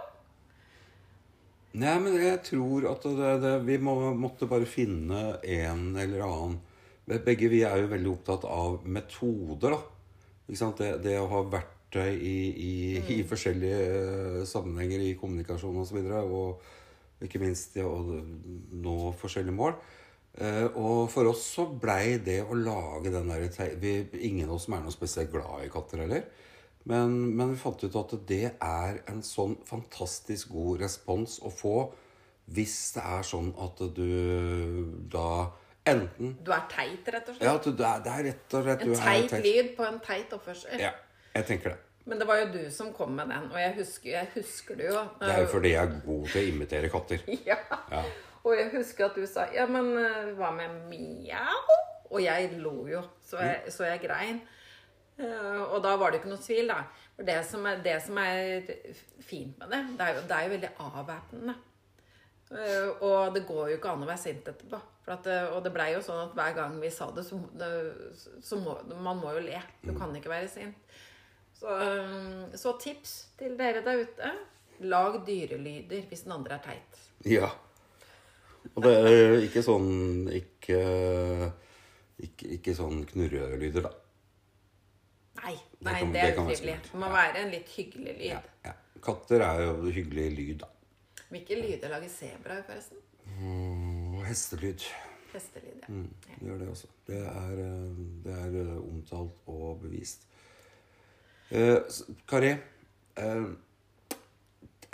Nei, 1.79 1.99
men 2.01 2.17
jeg 2.17 2.41
tror 2.47 2.89
at 2.91 3.05
det, 3.05 3.35
det, 3.45 3.53
vi 3.67 3.77
må, 3.83 3.95
måtte 4.17 4.49
bare 4.51 4.67
finne 4.69 5.37
en 5.45 5.93
eller 5.99 6.25
annen 6.25 6.59
Begge 7.09 7.49
vi 7.49 7.63
er 7.65 7.79
jo 7.81 7.89
veldig 7.89 8.11
opptatt 8.11 8.43
av 8.45 8.83
metoder, 8.85 9.73
da. 9.73 9.79
Det, 10.77 10.89
det 11.01 11.15
å 11.17 11.31
ha 11.31 11.39
verktøy 11.55 12.11
i, 12.13 12.35
i, 12.53 12.73
i 13.15 13.17
forskjellige 13.25 13.79
eh, 13.79 14.43
sammenhenger 14.45 15.01
i 15.07 15.15
kommunikasjon 15.17 15.79
osv. 15.81 15.81
Og, 15.81 15.89
så 15.89 15.97
videre, 15.97 16.21
og 16.29 17.25
ikke 17.25 17.41
minst 17.41 17.79
det 17.79 17.87
å 17.89 17.97
nå 18.05 18.97
forskjellige 19.23 19.57
mål. 19.57 19.73
Eh, 20.39 20.67
og 20.79 21.09
for 21.11 21.27
oss 21.33 21.43
så 21.57 21.65
blei 21.67 22.19
det 22.23 22.45
å 22.47 22.55
lage 22.55 23.11
den 23.11 23.31
der 23.33 23.73
vi, 23.83 23.95
Ingen 24.29 24.47
av 24.47 24.59
oss 24.59 24.69
som 24.69 24.77
er 24.77 24.85
noe 24.85 24.95
spesielt 24.95 25.33
glad 25.33 25.65
i 25.65 25.73
katter 25.73 26.05
heller. 26.05 26.29
Men, 26.89 27.17
men, 27.37 27.53
vi 27.53 27.61
fant 27.61 27.83
ut 27.83 27.97
at 28.01 28.15
det 28.29 28.45
er 28.55 29.01
en 29.11 29.19
sånn 29.27 29.59
fantastisk 29.67 30.53
god 30.55 30.85
respons 30.85 31.41
å 31.45 31.51
få 31.53 31.79
hvis 32.55 32.77
det 32.95 33.03
er 33.05 33.27
sånn 33.29 33.51
at 33.61 33.83
du 33.93 34.07
da 35.13 35.51
enten 35.89 36.39
Du 36.45 36.49
er 36.55 36.65
teit, 36.71 37.11
rett 37.13 37.29
og 37.29 37.37
slett? 37.37 37.45
Ja, 37.45 37.59
du, 37.61 37.75
det, 37.77 37.91
er, 37.91 38.01
det 38.07 38.15
er 38.15 38.25
rett 38.31 38.57
og 38.57 38.65
slett 38.65 38.87
En 38.87 38.95
teit, 39.03 39.29
teit 39.35 39.45
lyd 39.45 39.75
på 39.77 39.85
en 39.85 40.01
teit 40.05 40.33
oppførsel. 40.33 40.81
Ja, 40.81 40.95
jeg 41.35 41.49
tenker 41.51 41.75
det. 41.75 41.83
Men 42.09 42.23
det 42.23 42.29
var 42.31 42.41
jo 42.41 42.47
du 42.55 42.63
som 42.73 42.95
kom 42.97 43.13
med 43.19 43.29
den, 43.29 43.51
og 43.53 43.59
jeg 43.61 43.75
husker, 43.83 44.15
jeg 44.15 44.31
husker 44.39 44.79
det 44.81 44.89
jo. 44.89 45.03
Det 45.21 45.29
er 45.29 45.43
jo 45.43 45.51
fordi 45.53 45.75
jeg 45.75 45.83
er 45.83 46.01
god 46.07 46.31
til 46.33 46.41
å 46.41 46.53
imitere 46.55 46.89
katter. 46.95 47.27
ja. 47.51 47.59
ja. 47.93 48.05
Og 48.49 48.57
jeg 48.57 48.71
husker 48.73 49.09
at 49.09 49.17
du 49.17 49.27
sa 49.29 49.47
'ja, 49.53 49.67
men 49.69 49.93
eh, 50.01 50.33
hva 50.39 50.51
med 50.57 50.89
mjau?' 50.89 51.77
Og 52.11 52.23
jeg 52.23 52.55
lo 52.57 52.87
jo, 52.89 53.03
så 53.21 53.37
jeg, 53.45 53.73
så 53.73 53.85
jeg 53.85 54.01
grein. 54.01 54.41
Uh, 55.19 55.75
og 55.75 55.83
da 55.83 55.97
var 55.99 56.11
det 56.11 56.21
ikke 56.21 56.31
noe 56.31 56.41
tvil, 56.41 56.71
da. 56.71 56.79
For 57.17 57.27
det 57.27 57.39
som 57.45 57.67
er, 57.67 57.83
det 57.85 57.97
som 58.05 58.21
er 58.23 58.71
fint 59.21 59.59
med 59.59 59.75
det, 59.75 59.81
det 59.99 60.07
er 60.07 60.15
jo, 60.15 60.23
det 60.31 60.37
er 60.37 60.47
jo 60.47 60.53
veldig 60.55 60.71
avvæpnende. 60.87 61.55
Uh, 62.49 63.03
og 63.05 63.35
det 63.35 63.45
går 63.45 63.69
jo 63.69 63.77
ikke 63.77 63.93
an 63.93 64.07
å 64.07 64.09
være 64.09 64.23
sint 64.23 64.49
etterpå. 64.49 64.81
At, 65.09 65.29
og 65.53 65.61
det 65.65 65.75
blei 65.75 65.91
jo 65.95 66.01
sånn 66.05 66.23
at 66.23 66.35
hver 66.39 66.57
gang 66.57 66.81
vi 66.81 66.91
sa 66.93 67.11
det, 67.17 67.27
så, 67.29 67.37
det, 67.61 67.69
så 68.45 68.57
må 68.61 68.79
man 68.95 69.21
må 69.21 69.37
jo 69.37 69.45
le. 69.45 69.61
Du 69.85 69.93
kan 69.97 70.17
ikke 70.17 70.33
være 70.33 70.49
sint. 70.53 70.97
Så, 71.59 71.77
så 72.57 72.75
tips 72.81 73.15
til 73.41 73.57
dere 73.59 73.85
der 73.85 74.05
ute. 74.05 74.35
Lag 74.89 75.17
dyrelyder 75.27 76.09
hvis 76.09 76.25
den 76.25 76.37
andre 76.37 76.57
er 76.57 76.67
teit. 76.71 77.01
Ja. 77.27 77.49
Og 78.79 78.85
det 78.85 78.93
er 78.95 79.33
ikke 79.43 79.63
sånn 79.67 80.29
Ikke, 80.31 80.83
ikke, 82.23 82.53
ikke 82.59 82.75
sånn 82.79 83.03
knurrelyder, 83.11 83.89
da. 83.89 83.91
Nei, 85.39 85.55
nei 85.87 85.99
det, 86.01 86.13
det, 86.15 86.23
er 86.23 86.39
utrivelig. 86.39 86.79
Det 86.87 87.01
må 87.03 87.11
være 87.13 87.43
en 87.45 87.53
litt 87.55 87.75
hyggelig 87.75 88.15
lyd. 88.15 88.31
Ja, 88.31 88.41
ja. 88.67 88.75
Katter 89.03 89.45
er 89.47 89.63
jo 89.67 89.93
hyggelig 89.95 90.31
lyd, 90.35 90.57
da. 90.65 90.71
Hvilke 91.29 91.59
lyder 91.61 91.93
lager 91.93 92.11
sebraer, 92.11 92.65
forresten? 92.67 93.03
Mm, 93.39 94.19
hestelyd. 94.27 94.87
Hestelyd, 95.35 95.85
ja. 95.85 95.93
Mm, 95.93 96.09
det 96.25 96.49
gjør 96.49 96.59
det 96.63 96.69
også. 96.73 96.91
Det 97.07 97.21
er, 97.21 97.63
eh, 97.67 98.03
det 98.25 98.35
er 98.35 98.59
eh, 98.63 98.75
omtalt 98.81 99.47
og 99.53 99.83
bevist. 99.85 100.27
Eh, 101.51 101.79
Kari, 102.29 102.51
eh, 103.17 103.45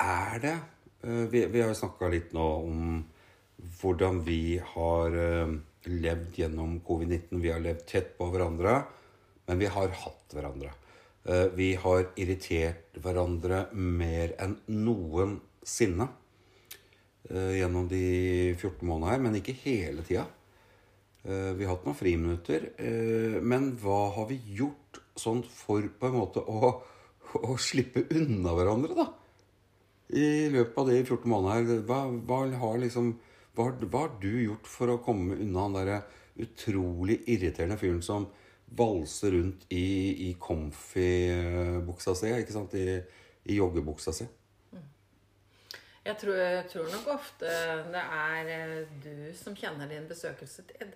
er 0.05 0.39
det 0.43 0.55
eh, 1.03 1.25
vi, 1.31 1.47
vi, 1.47 1.61
har 1.61 1.73
jo 1.73 1.79
snakka 1.79 2.11
litt 2.13 2.35
nå 2.37 2.45
om 2.67 2.99
hvordan 3.81 4.23
vi 4.27 4.59
har 4.75 5.17
eh, 5.19 5.55
levd 5.91 6.39
gjennom 6.39 6.79
covid-19. 6.87 7.41
Vi 7.43 7.53
har 7.53 7.63
levd 7.63 7.87
tett 7.89 8.15
på 8.19 8.29
hverandre. 8.33 8.83
Men 9.49 9.61
vi 9.61 9.69
har 9.69 9.93
hatt 10.05 10.35
hverandre. 10.37 10.73
Eh, 11.25 11.49
vi 11.57 11.75
har 11.81 12.07
irritert 12.21 12.97
hverandre 13.05 13.67
mer 13.77 14.37
enn 14.41 14.57
noensinne 14.71 16.09
eh, 17.31 17.53
gjennom 17.61 17.89
de 17.91 18.07
14 18.57 18.81
månedene 18.89 19.13
her, 19.13 19.27
men 19.27 19.39
ikke 19.41 19.59
hele 19.65 20.07
tida. 20.07 20.29
Vi 21.25 21.65
har 21.65 21.71
hatt 21.71 21.87
noen 21.87 21.97
friminutter. 21.97 22.67
Men 23.41 23.71
hva 23.81 24.11
har 24.13 24.27
vi 24.29 24.37
gjort 24.59 24.99
sånn 25.17 25.39
for 25.49 25.87
på 25.97 26.11
en 26.11 26.19
måte 26.19 26.43
å, 26.45 26.75
å 27.49 27.55
slippe 27.57 28.03
unna 28.13 28.53
hverandre, 28.53 28.93
da? 28.99 29.07
I 30.13 30.51
løpet 30.53 30.77
av 30.83 30.91
de 30.91 30.99
14 31.01 31.31
månedene 31.33 31.79
her, 31.79 31.87
hva, 31.89 32.03
hva, 32.29 32.43
har 32.61 32.77
liksom, 32.83 33.15
hva, 33.55 33.69
hva, 33.85 34.05
har 34.07 34.15
du 34.23 34.33
gjort 34.43 34.69
for 34.69 34.93
å 34.93 35.01
komme 35.05 35.39
unna 35.39 35.67
han 35.67 35.77
derre 35.79 36.01
utrolig 36.43 37.21
irriterende 37.31 37.79
fyren 37.79 38.03
som 38.03 38.27
valser 38.75 39.37
rundt 39.37 39.69
i, 39.71 40.31
i 40.31 40.33
comfy-buksa 40.41 42.17
si, 42.19 42.33
ikke 42.35 42.57
sant? 42.57 42.75
I, 42.75 42.99
i 43.45 43.61
joggebuksa 43.61 44.15
si. 44.17 44.27
Jeg 46.05 46.19
tror, 46.21 46.37
jeg 46.37 46.67
tror, 46.69 46.89
nok 46.93 47.07
ofte 47.15 47.53
det 47.95 48.03
er 48.03 48.51
eh, 48.53 48.97
du 49.01 49.31
som 49.39 49.55
kjenner 49.57 49.89
din 49.89 50.05
besøkelsestid. 50.09 50.93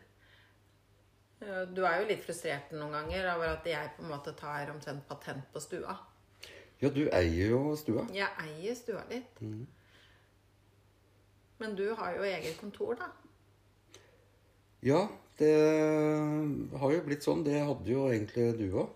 Du 1.73 1.81
er 1.87 2.01
jo 2.01 2.09
litt 2.11 2.25
frustrert 2.27 2.73
noen 2.75 2.92
ganger 2.97 3.31
over 3.37 3.55
at 3.55 3.66
jeg 3.71 3.92
på 3.94 4.03
en 4.03 4.11
måte 4.11 4.35
tar 4.37 4.73
omtrent 4.73 5.07
patent 5.09 5.47
på 5.55 5.62
stua. 5.62 5.94
Ja, 6.83 6.90
du 6.90 7.07
eier 7.14 7.55
jo 7.55 7.77
stua. 7.79 8.05
Jeg 8.14 8.29
eier 8.42 8.77
stua 8.77 9.05
litt. 9.09 9.38
Mm. 9.40 9.64
Men 11.59 11.75
du 11.79 11.88
har 11.99 12.14
jo 12.16 12.27
eget 12.27 12.61
kontor, 12.61 12.99
da. 12.99 13.11
Ja, 14.87 15.09
det 15.38 15.55
har 16.79 16.92
jo 16.94 17.05
blitt 17.07 17.27
sånn. 17.27 17.42
Det 17.47 17.59
hadde 17.59 17.90
jo 17.90 18.07
egentlig 18.11 18.53
du 18.59 18.66
òg. 18.71 18.94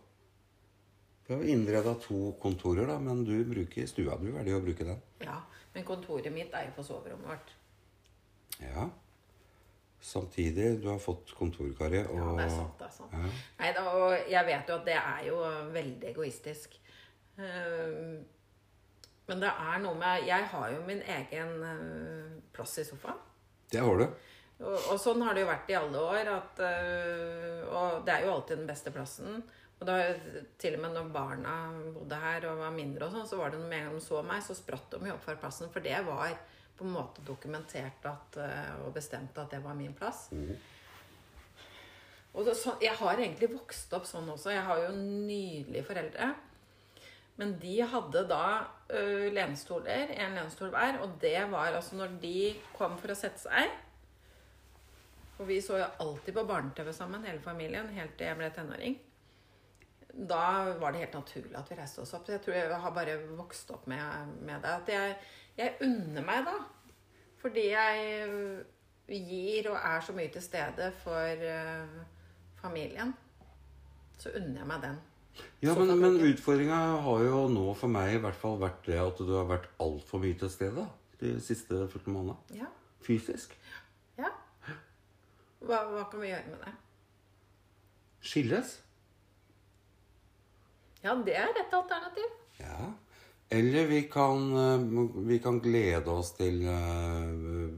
Vi 1.27 1.35
har 1.35 1.45
innreda 1.49 1.95
to 2.03 2.33
kontorer, 2.43 2.87
da, 2.91 2.99
men 3.03 3.23
du 3.27 3.35
bruker 3.47 3.87
stua. 3.91 4.19
Du 4.19 4.31
velger 4.35 4.59
å 4.59 4.65
bruke 4.65 4.87
den. 4.87 4.99
Ja, 5.23 5.39
men 5.75 5.87
kontoret 5.87 6.35
mitt 6.35 6.55
er 6.55 6.69
jo 6.69 6.75
på 6.77 6.87
soverommet 6.87 7.31
vårt. 7.31 7.55
Ja. 8.63 8.89
Samtidig, 10.03 10.83
du 10.83 10.89
har 10.91 10.99
fått 10.99 11.31
kontorkarri. 11.39 12.03
Og... 12.11 12.19
Ja, 12.19 12.35
det 12.37 12.47
er 12.49 12.55
sant. 12.57 12.79
det 12.79 12.89
er 12.89 12.95
sant. 12.97 13.15
Ja. 13.15 13.33
Nei, 13.61 13.73
da, 13.79 13.85
og 13.95 14.31
jeg 14.35 14.49
vet 14.51 14.71
jo 14.73 14.79
at 14.81 14.89
det 14.91 14.99
er 14.99 15.27
jo 15.29 15.41
veldig 15.79 16.09
egoistisk. 16.11 16.75
Ehm, 17.39 18.17
men 19.31 19.45
det 19.45 19.49
er 19.49 19.79
noe 19.81 19.97
med 19.97 20.27
Jeg 20.27 20.45
har 20.51 20.73
jo 20.75 20.81
min 20.85 20.99
egen 21.15 21.53
eh, 21.65 22.42
plass 22.55 22.79
i 22.83 22.87
sofaen. 22.87 23.19
Det 23.73 23.81
har 23.81 23.99
du. 23.99 24.07
Og, 24.63 24.77
og, 24.77 24.95
sånn 25.01 25.23
har 25.25 25.35
det 25.35 25.45
jo 25.45 25.51
vært 25.51 25.71
i 25.73 25.77
alle 25.79 26.05
år. 26.13 26.31
At, 26.37 26.63
øh, 26.67 27.61
og 27.73 28.07
det 28.07 28.15
er 28.15 28.27
jo 28.27 28.35
alltid 28.37 28.61
den 28.61 28.71
beste 28.71 28.93
plassen. 28.95 29.43
Og 29.83 29.87
da, 29.89 29.97
til 30.63 30.77
og 30.77 30.85
med 30.85 30.95
når 30.95 31.09
barna 31.15 31.55
bodde 31.97 32.19
her 32.23 32.45
og 32.53 32.61
var 32.63 32.75
mindre, 32.75 33.09
og 33.09 33.17
sånn, 33.17 33.27
så 33.27 33.39
var 33.41 33.51
det 33.51 33.59
med 33.65 33.81
en 33.81 33.89
gang 33.89 33.97
de 33.99 34.05
så 34.05 34.21
meg, 34.27 34.45
så 34.47 34.55
spratt 34.55 34.93
de 34.95 35.09
jo 35.09 35.17
opp 35.17 35.25
fra 35.25 35.35
plassen. 35.41 35.73
For 35.75 35.83
det 35.83 35.97
var 36.07 36.37
på 36.79 36.87
en 36.87 36.95
måte 36.95 37.25
dokumentert 37.27 38.07
at, 38.09 38.39
øh, 38.45 38.71
og 38.87 38.95
bestemt 38.95 39.39
at 39.43 39.51
det 39.51 39.63
var 39.65 39.75
min 39.79 39.97
plass. 39.99 40.29
Mm. 40.31 40.55
Og 42.33 42.49
så, 42.57 42.77
jeg 42.81 42.95
har 42.97 43.19
egentlig 43.19 43.51
vokst 43.53 43.93
opp 43.97 44.07
sånn 44.09 44.31
også. 44.33 44.55
Jeg 44.55 44.65
har 44.65 44.87
jo 44.87 44.95
nydelige 44.97 45.85
foreldre. 45.85 46.31
Men 47.43 47.57
de 47.59 47.81
hadde 47.83 48.27
da 48.31 48.45
uh, 48.63 49.29
lenestoler, 49.35 50.15
en 50.15 50.37
lenestol 50.39 50.71
hver. 50.71 51.01
Og 51.03 51.19
det 51.21 51.41
var 51.51 51.75
altså 51.75 51.99
når 51.99 52.21
de 52.23 52.53
kom 52.77 52.95
for 53.03 53.11
å 53.11 53.19
sette 53.19 53.43
seg 53.43 53.73
for 55.43 55.49
vi 55.49 55.63
så 55.63 55.79
jo 55.81 55.87
alltid 56.05 56.37
på 56.37 56.45
barne-TV 56.47 56.93
sammen, 56.95 57.25
hele 57.27 57.41
familien, 57.43 57.89
helt 57.97 58.13
til 58.15 58.29
jeg 58.29 58.39
ble 58.39 58.51
tenåring. 58.55 58.93
Da 60.13 60.45
var 60.79 60.93
det 60.93 61.01
helt 61.03 61.17
naturlig 61.17 61.57
at 61.59 61.71
vi 61.73 61.79
reiste 61.81 62.05
oss 62.05 62.13
opp. 62.15 62.29
Jeg 62.31 62.45
tror 62.45 62.55
jeg 62.55 62.81
har 62.85 62.95
bare 62.95 63.17
vokst 63.41 63.73
opp 63.75 63.89
med, 63.91 64.37
med 64.47 64.63
det. 64.63 64.75
At 64.77 64.93
jeg, 64.93 65.17
jeg 65.57 65.75
unner 65.89 66.29
meg 66.29 66.47
da. 66.47 66.55
Fordi 67.43 67.65
jeg 67.73 69.19
gir 69.33 69.73
og 69.73 69.81
er 69.81 70.07
så 70.07 70.15
mye 70.15 70.31
til 70.31 70.45
stede 70.47 70.93
for 71.03 71.43
uh, 71.43 71.99
familien. 72.61 73.11
Så 74.23 74.37
unner 74.37 74.63
jeg 74.63 74.71
meg 74.71 74.87
den. 74.87 75.01
Ja, 75.63 75.75
men, 75.79 75.93
men 76.01 76.19
utfordringa 76.27 76.79
har 77.05 77.25
jo 77.25 77.45
nå 77.53 77.69
for 77.79 77.93
meg 77.93 78.17
i 78.17 78.21
hvert 78.23 78.39
fall 78.39 78.59
vært 78.61 78.83
det 78.89 78.99
at 79.01 79.21
du 79.23 79.31
har 79.37 79.47
vært 79.49 79.69
altfor 79.83 80.23
mye 80.23 80.37
til 80.39 80.51
stede 80.53 80.87
de 81.23 81.37
siste 81.41 81.85
14 81.87 82.09
månedene. 82.11 82.37
Ja. 82.59 82.71
Fysisk. 83.03 83.55
Ja. 84.19 84.33
Hva, 85.63 85.85
hva, 85.93 86.07
kan 86.11 86.23
vi 86.23 86.33
gjøre 86.33 86.51
med 86.51 86.65
det? 86.67 86.73
Skilles? 88.23 88.75
Ja, 91.03 91.15
det 91.27 91.37
er 91.39 91.55
et 91.59 91.75
alternativ. 91.75 92.35
Ja. 92.59 92.91
Eller 93.53 93.87
vi 93.91 94.03
kan, 94.11 94.45
eh, 94.57 95.25
vi 95.29 95.39
kan 95.43 95.61
glede 95.61 96.11
oss 96.11 96.33
til, 96.39 96.63
eh, 96.67 97.71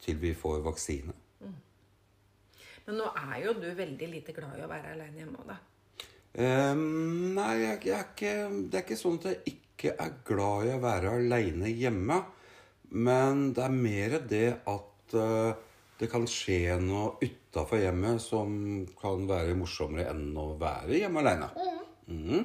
til 0.00 0.18
vi 0.22 0.34
får 0.34 0.62
vaksine. 0.66 1.14
Men 2.86 3.00
nå 3.00 3.06
er 3.18 3.40
jo 3.42 3.54
du 3.58 3.66
veldig 3.74 4.08
lite 4.10 4.32
glad 4.34 4.58
i 4.60 4.62
å 4.62 4.70
være 4.70 4.92
aleine 4.94 5.18
hjemme 5.18 5.42
da. 5.48 5.56
Eh, 6.36 6.72
nei, 6.76 7.52
jeg, 7.62 7.78
jeg 7.88 7.94
er 7.96 8.08
ikke, 8.10 8.32
det 8.68 8.80
er 8.80 8.84
ikke 8.84 8.98
sånn 9.00 9.20
at 9.22 9.30
jeg 9.30 9.54
ikke 9.54 9.94
er 10.04 10.18
glad 10.26 10.66
i 10.66 10.74
å 10.74 10.82
være 10.82 11.14
aleine 11.16 11.70
hjemme. 11.72 12.18
Men 12.96 13.48
det 13.56 13.64
er 13.64 13.72
mer 13.74 14.18
det 14.28 14.48
at 14.68 15.16
uh, 15.16 15.56
det 15.98 16.08
kan 16.12 16.26
skje 16.28 16.76
noe 16.82 17.16
utafor 17.24 17.80
hjemmet 17.80 18.20
som 18.22 18.84
kan 19.00 19.24
være 19.28 19.56
morsommere 19.58 20.12
enn 20.12 20.36
å 20.38 20.52
være 20.60 21.00
hjemme 21.00 21.24
aleine. 21.24 21.48
Mm. 22.06 22.44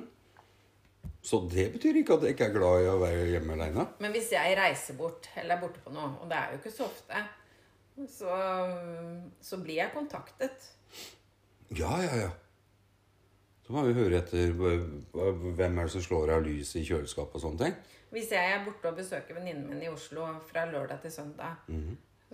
Så 1.22 1.44
det 1.52 1.68
betyr 1.76 2.00
ikke 2.00 2.16
at 2.18 2.26
jeg 2.26 2.36
ikke 2.36 2.48
er 2.48 2.56
glad 2.56 2.82
i 2.82 2.90
å 2.90 2.98
være 3.02 3.28
hjemme 3.36 3.58
aleine. 3.58 3.86
Men 4.02 4.16
hvis 4.16 4.32
jeg 4.34 4.56
reiser 4.58 4.98
bort, 4.98 5.30
eller 5.36 5.58
er 5.58 5.62
borte 5.62 5.84
på 5.84 5.94
noe, 5.94 6.16
og 6.24 6.32
det 6.32 6.40
er 6.40 6.56
jo 6.56 6.62
ikke 6.62 6.74
så 6.74 6.88
ofte, 6.88 7.26
så, 8.10 8.38
så 9.44 9.60
blir 9.62 9.84
jeg 9.84 9.94
kontaktet. 9.94 10.72
Ja, 11.76 11.92
ja, 12.02 12.16
ja. 12.24 12.32
Så 13.72 13.78
må 13.78 13.86
vi 13.88 13.94
høre 13.96 14.18
etter 14.20 14.50
hvem 14.52 15.78
er 15.80 15.86
det 15.88 15.92
som 15.94 16.02
slår 16.04 16.34
av 16.36 16.42
lyset 16.44 16.82
i 16.82 16.88
kjøleskapet 16.90 17.38
og 17.38 17.44
sånne 17.46 17.60
ting. 17.62 17.76
Hvis 18.12 18.34
jeg 18.36 18.50
er 18.52 18.66
borte 18.66 18.90
og 18.90 18.98
besøker 18.98 19.38
venninnen 19.38 19.70
min 19.70 19.86
i 19.86 19.88
Oslo 19.88 20.26
fra 20.50 20.66
lørdag 20.68 21.00
til 21.06 21.14
søndag, 21.14 21.62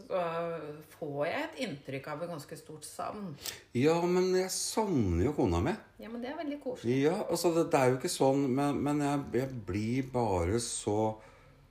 så 0.01 0.23
får 0.95 1.21
jeg 1.27 1.43
et 1.43 1.61
inntrykk 1.67 2.09
av 2.09 2.23
et 2.25 2.31
ganske 2.33 2.57
stort 2.57 2.89
savn. 2.89 3.29
Ja, 3.77 3.99
men 4.01 4.31
jeg 4.33 4.49
savner 4.55 5.27
jo 5.27 5.35
kona 5.37 5.61
mi. 5.61 5.75
Ja, 6.01 6.09
men 6.09 6.25
det 6.25 6.33
er 6.33 6.41
veldig 6.41 6.57
koselig. 6.63 6.97
Ja, 7.05 7.19
altså 7.27 7.53
det, 7.53 7.67
det 7.69 7.83
er 7.83 7.93
jo 7.93 7.99
ikke 7.99 8.13
sånn, 8.15 8.47
men, 8.57 8.81
men 8.89 9.05
jeg, 9.05 9.23
jeg 9.43 9.61
blir 9.69 10.09
bare 10.17 10.57
så 10.63 10.97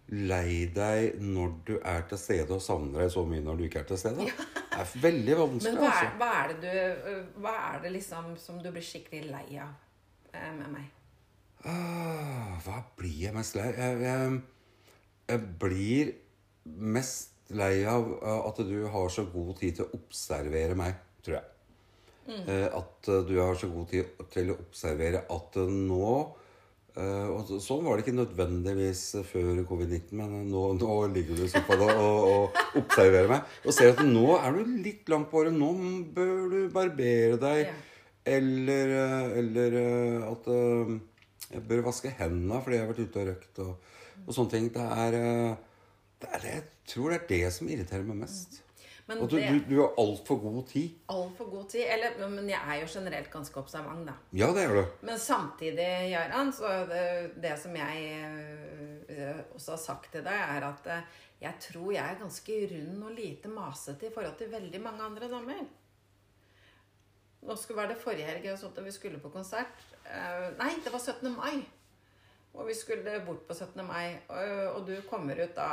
lei 0.06 0.66
deg 0.70 1.18
når 1.22 1.54
du 1.66 1.72
er 1.80 2.04
til 2.10 2.20
stede, 2.20 2.54
og 2.54 2.62
savner 2.62 3.02
deg 3.02 3.10
så 3.10 3.24
mye 3.26 3.42
når 3.42 3.58
du 3.58 3.64
ikke 3.66 3.82
er 3.82 3.88
til 3.88 3.98
stede. 3.98 4.26
Det 4.26 4.82
er 4.82 4.92
veldig 5.02 5.32
Men 5.32 5.40
vanskelig, 5.40 5.78
hva 5.80 5.88
er, 5.88 5.96
altså. 5.96 6.18
hva 6.20 6.28
er 6.42 6.52
det 6.52 6.58
du 6.62 7.08
øh, 7.10 7.24
Hva 7.42 7.54
er 7.70 7.80
det 7.82 7.92
liksom 7.96 8.28
som 8.40 8.60
du 8.62 8.68
blir 8.70 8.84
skikkelig 8.84 9.22
lei 9.30 9.58
av 9.62 9.72
eh, 10.32 10.52
med 10.52 10.68
meg? 10.74 10.92
Ah, 11.66 12.52
hva 12.62 12.82
blir 12.98 13.22
jeg 13.24 13.34
mest 13.34 13.56
lei 13.56 13.70
jeg, 13.72 13.96
jeg, 14.04 14.36
jeg 15.32 15.46
blir 15.64 16.12
mest 16.76 17.50
lei 17.56 17.86
av 17.88 18.04
uh, 18.20 18.44
at 18.46 18.60
du 18.68 18.76
har 18.92 19.10
så 19.10 19.24
god 19.32 19.56
tid 19.58 19.78
til 19.78 19.86
å 19.86 19.98
observere 19.98 20.76
meg, 20.78 20.98
tror 21.24 21.40
jeg. 21.40 21.52
Mm. 22.26 22.48
at 22.74 23.06
du 23.28 23.36
har 23.38 23.54
så 23.54 23.68
god 23.70 23.84
tid 23.86 24.24
til 24.34 24.48
å 24.50 24.56
observere 24.58 25.20
at 25.30 25.58
nå 25.62 26.06
eh, 26.10 26.45
og 26.96 27.50
Sånn 27.60 27.82
var 27.84 27.98
det 27.98 28.06
ikke 28.06 28.16
nødvendigvis 28.16 29.02
før 29.28 29.58
covid-19, 29.68 30.14
men 30.16 30.46
nå, 30.48 30.62
nå 30.80 30.94
ligger 31.12 31.36
du 31.36 31.42
i 31.44 31.50
sofaen 31.52 31.82
og, 31.84 32.28
og, 32.30 32.62
observerer 32.80 33.28
meg. 33.28 33.50
Og 33.66 33.76
ser 33.76 33.92
at 33.92 34.00
nå 34.06 34.30
er 34.38 34.56
du 34.56 34.78
litt 34.80 35.12
langt 35.12 35.28
på 35.28 35.42
håret. 35.42 35.52
Nå 35.52 35.68
bør 36.16 36.46
du 36.54 36.58
barbere 36.72 37.36
deg. 37.42 37.74
Eller, 38.26 38.94
eh, 38.96 39.38
eller 39.42 39.76
eh, 39.82 40.24
at 40.26 40.48
eh, 40.50 40.96
jeg 41.52 41.62
bør 41.68 41.84
vaske 41.86 42.10
hendene 42.18 42.58
fordi 42.62 42.78
jeg 42.78 42.82
har 42.82 42.90
vært 42.90 43.04
ute 43.04 43.22
og 43.22 43.28
røkt. 43.30 43.60
Og, 43.62 43.98
og 44.24 44.36
sånne 44.38 44.54
ting. 44.54 44.70
Det 44.74 44.86
er, 45.06 45.18
eh, 45.20 45.82
det 46.22 46.30
er 46.32 46.46
det, 46.46 46.54
Jeg 46.56 46.94
tror 46.94 47.12
det 47.12 47.20
er 47.20 47.28
det 47.34 47.52
som 47.54 47.70
irriterer 47.70 48.08
meg 48.08 48.24
mest. 48.24 48.62
Men 49.06 49.20
Og 49.22 49.30
du, 49.30 49.36
det 49.38 49.50
du, 49.52 49.58
du 49.70 49.76
har 49.80 49.92
altfor 50.02 50.40
god 50.42 50.64
tid. 50.66 50.96
altfor 51.08 51.46
god 51.50 51.68
tid. 51.70 51.84
Eller, 51.94 52.16
men 52.28 52.48
jeg 52.50 52.58
er 52.58 52.80
jo 52.80 52.88
generelt 52.90 53.30
ganske 53.30 53.60
observant, 53.60 54.02
da. 54.08 54.16
Ja, 54.34 54.48
det 54.56 54.64
er 54.64 54.74
du. 54.74 54.82
Men 55.06 55.18
samtidig, 55.22 55.86
Jaran, 56.10 56.50
så 56.52 56.72
det, 56.90 57.04
det 57.42 57.52
som 57.62 57.76
jeg 57.76 58.02
øh, 59.08 59.38
også 59.54 59.70
har 59.76 59.78
sagt 59.84 60.10
til 60.12 60.24
deg, 60.26 60.34
er 60.56 60.66
at 60.72 60.90
øh, 60.96 61.22
jeg 61.40 61.54
tror 61.60 61.92
jeg 61.92 62.02
er 62.02 62.18
ganske 62.18 62.58
rund 62.72 63.04
og 63.04 63.14
lite 63.14 63.48
masete 63.52 64.06
i 64.08 64.14
forhold 64.14 64.34
til 64.40 64.50
veldig 64.52 64.80
mange 64.82 65.02
andre 65.06 65.28
damer. 65.30 65.62
Nå 67.46 67.54
skulle 67.56 67.78
være 67.78 67.92
det 67.94 68.02
forrige 68.02 68.26
helg 68.26 68.50
og 68.52 68.58
sånt, 68.58 68.78
og 68.78 68.84
vi 68.88 68.90
skulle 68.90 69.20
på 69.22 69.30
konsert. 69.30 69.86
Eh, 70.02 70.48
nei, 70.58 70.72
det 70.82 70.90
var 70.92 70.98
17. 70.98 71.30
mai. 71.36 71.60
Og 72.56 72.64
vi 72.68 72.74
skulle 72.74 73.18
bort 73.26 73.42
på 73.48 73.54
17. 73.54 73.82
mai. 73.86 74.16
Og, 74.32 74.76
og 74.78 74.86
du 74.88 74.94
kommer 75.10 75.38
ut 75.44 75.54
da 75.56 75.68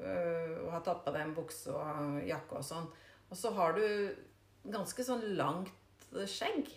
øh, 0.00 0.62
og 0.64 0.70
har 0.72 0.84
tatt 0.86 1.02
på 1.04 1.12
deg 1.14 1.26
en 1.26 1.34
bukse 1.36 1.72
og 1.76 2.22
jakke 2.26 2.60
og 2.60 2.64
sånn. 2.64 2.86
Og 3.28 3.36
så 3.38 3.52
har 3.56 3.76
du 3.76 3.84
ganske 4.72 5.04
sånn 5.04 5.26
langt 5.36 5.72
skjegg. 6.28 6.70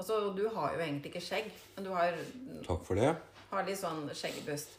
Altså, 0.00 0.30
du 0.36 0.46
har 0.54 0.72
jo 0.74 0.80
egentlig 0.80 1.10
ikke 1.12 1.20
skjegg, 1.24 1.50
men 1.76 1.84
du 1.84 1.90
har, 1.92 2.16
Takk 2.64 2.84
for 2.86 2.96
det. 2.96 3.10
har 3.50 3.66
litt 3.68 3.80
sånn 3.80 4.06
skjeggbust. 4.16 4.76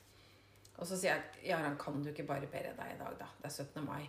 Og 0.81 0.87
så 0.89 0.97
sier 0.97 1.11
jeg 1.13 1.51
Jaran, 1.51 1.75
kan 1.77 1.99
du 2.01 2.09
ikke 2.09 2.25
barbere 2.25 2.71
deg 2.77 2.95
i 2.95 2.97
dag, 2.97 3.17
da? 3.19 3.27
Det 3.41 3.51
er 3.51 3.53
17. 3.53 3.85
mai. 3.85 4.07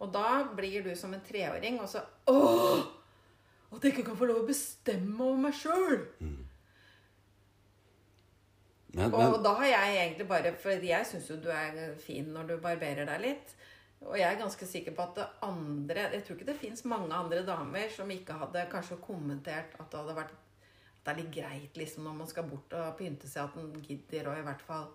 Og 0.00 0.12
da 0.12 0.42
blir 0.56 0.84
du 0.84 0.90
som 0.96 1.14
en 1.16 1.22
treåring, 1.24 1.78
og 1.80 1.88
så 1.88 2.02
Åh! 2.28 2.82
At 3.70 3.84
jeg 3.86 3.94
ikke 3.94 4.08
kan 4.10 4.18
få 4.18 4.26
lov 4.28 4.42
å 4.42 4.48
bestemme 4.48 5.20
over 5.24 5.40
meg 5.46 5.56
sjøl! 5.56 6.00
Men, 8.94 9.14
Og 9.14 9.38
da 9.44 9.52
har 9.60 9.68
jeg 9.70 9.96
egentlig 10.00 10.26
bare 10.26 10.50
For 10.58 10.82
jeg 10.82 11.06
syns 11.06 11.28
jo 11.30 11.36
du 11.38 11.50
er 11.54 11.92
fin 12.02 12.26
når 12.34 12.48
du 12.48 12.54
barberer 12.62 13.06
deg 13.06 13.20
litt. 13.22 13.52
Og 14.00 14.16
jeg 14.16 14.26
er 14.26 14.40
ganske 14.40 14.66
sikker 14.66 14.94
på 14.96 15.04
at 15.04 15.18
det 15.18 15.26
andre 15.46 16.06
Jeg 16.14 16.24
tror 16.24 16.38
ikke 16.38 16.48
det 16.48 16.60
fins 16.60 16.84
mange 16.88 17.12
andre 17.14 17.42
damer 17.46 17.92
som 17.92 18.10
ikke 18.10 18.38
hadde 18.40 18.66
kanskje 18.72 18.98
kommentert 19.04 19.76
at 19.76 19.92
det 19.92 20.00
hadde 20.00 20.16
vært 20.16 20.32
At 20.32 21.04
det 21.04 21.12
er 21.12 21.20
litt 21.20 21.34
greit 21.36 21.78
liksom 21.80 22.08
når 22.08 22.18
man 22.22 22.30
skal 22.30 22.48
bort 22.48 22.74
og 22.76 22.96
pynte 22.98 23.28
seg, 23.28 23.46
at 23.46 23.60
en 23.60 23.84
gidder 23.84 24.30
å 24.30 24.36
i 24.36 24.44
hvert 24.44 24.64
fall 24.64 24.90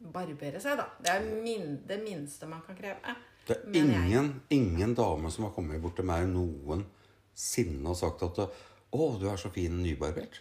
barbere 0.00 0.60
seg, 0.62 0.78
da. 0.78 0.86
Det 1.02 1.10
er 1.12 1.24
min, 1.44 1.74
det 1.88 1.98
minste 2.00 2.46
man 2.48 2.62
kan 2.64 2.78
kreve. 2.78 3.16
det 3.48 3.56
er 3.56 3.64
ingen, 3.74 3.90
jeg. 3.90 4.04
ingen, 4.06 4.28
ingen 4.54 4.94
dame 4.94 5.30
som 5.30 5.48
har 5.48 5.52
kommet 5.56 5.82
bort 5.82 5.98
til 5.98 6.06
meg 6.08 6.28
noensinne 6.30 7.90
og 7.90 7.98
sagt 7.98 8.22
at 8.28 8.38
'Å, 8.90 9.02
du 9.20 9.26
er 9.30 9.36
så 9.36 9.50
fin 9.54 9.82
nybarbert'. 9.82 10.40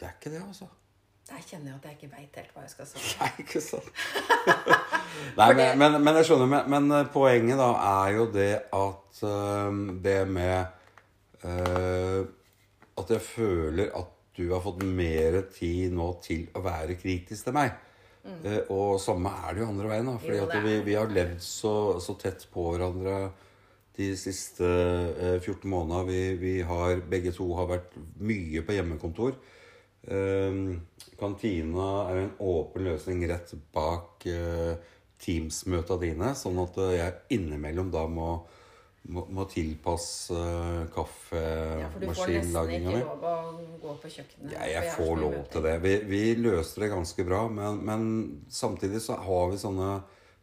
Det 0.00 0.08
er 0.08 0.16
ikke 0.18 0.32
det, 0.34 0.42
altså. 0.42 0.70
Jeg 1.24 1.44
kjenner 1.48 1.70
jo 1.70 1.76
at 1.78 1.84
jeg 1.88 1.96
ikke 1.96 2.16
veit 2.18 2.34
helt 2.36 2.50
hva 2.52 2.62
jeg 2.66 2.72
skal 2.74 2.88
si. 2.90 3.02
Nei, 3.20 3.28
ikke 3.40 3.60
sant. 3.64 3.86
Nei, 5.38 5.46
men, 5.56 5.78
men, 5.80 5.96
men 6.04 6.18
jeg 6.20 6.28
skjønner. 6.28 6.50
Men, 6.52 6.66
men 6.74 6.96
eh, 6.98 7.06
poenget 7.14 7.60
da 7.60 7.70
er 7.80 8.10
jo 8.18 8.26
det 8.34 8.50
at 8.76 9.22
eh, 9.30 9.78
det 10.04 10.18
med 10.28 10.58
eh, 11.48 12.20
At 13.00 13.14
jeg 13.14 13.24
føler 13.24 13.88
at 13.96 14.12
du 14.36 14.44
har 14.50 14.60
fått 14.64 14.82
mer 14.84 15.38
tid 15.54 15.94
nå 15.94 16.10
til 16.24 16.44
å 16.58 16.62
være 16.64 16.98
kritisk 17.00 17.48
til 17.48 17.56
meg. 17.56 17.72
Eh, 18.24 18.60
og 18.72 19.00
samme 19.00 19.32
er 19.44 19.54
det 19.54 19.64
jo 19.64 19.70
andre 19.70 19.90
veien. 19.90 20.06
da 20.10 20.18
Fordi 20.18 20.38
Mm. 20.40 20.54
Jo, 20.54 20.60
vi, 20.66 20.76
vi 20.90 20.94
har 20.98 21.08
levd 21.08 21.40
så, 21.42 21.74
så 22.00 22.18
tett 22.20 22.46
på 22.52 22.68
hverandre 22.72 23.30
de 23.96 24.12
siste 24.18 24.64
eh, 24.66 25.40
14 25.40 25.70
månedene. 25.70 26.04
Vi, 26.08 26.22
vi 26.40 26.54
har 26.62 27.00
begge 27.10 27.32
to 27.32 27.48
har 27.54 27.68
vært 27.70 27.94
mye 28.20 28.62
på 28.66 28.76
hjemmekontor. 28.76 29.36
Um, 30.04 30.82
kantina 31.16 31.84
er 32.10 32.18
en 32.24 32.34
åpen 32.44 32.84
løsning 32.84 33.22
rett 33.30 33.54
bak 33.72 34.26
uh, 34.28 34.74
Teams-møta 35.24 35.96
dine, 36.02 36.34
sånn 36.36 36.58
at 36.60 36.76
uh, 36.76 36.90
jeg 36.92 37.38
innimellom 37.38 37.88
da 37.94 38.02
må, 38.12 38.26
må, 39.08 39.24
må 39.32 39.46
tilpasse 39.48 40.36
uh, 40.36 40.82
Ja, 40.84 41.88
for 41.88 42.02
du 42.02 42.10
får 42.10 42.34
nesten 42.34 42.74
ikke 42.76 42.98
lov 42.98 43.24
å 43.30 43.36
gå 43.80 43.94
på 44.02 44.10
kjøkkenet. 44.18 44.52
Ja, 44.52 44.60
for 44.60 44.74
jeg 44.74 44.92
får 44.98 45.22
lov 45.22 45.38
til 45.54 45.64
det. 45.68 45.78
Vi, 45.86 45.94
vi 46.10 46.22
løste 46.42 46.84
det 46.84 46.90
ganske 46.92 47.26
bra, 47.30 47.46
men, 47.48 47.80
men 47.88 48.04
samtidig 48.52 49.00
så 49.06 49.16
har 49.24 49.48
vi 49.54 49.62
sånne 49.62 49.94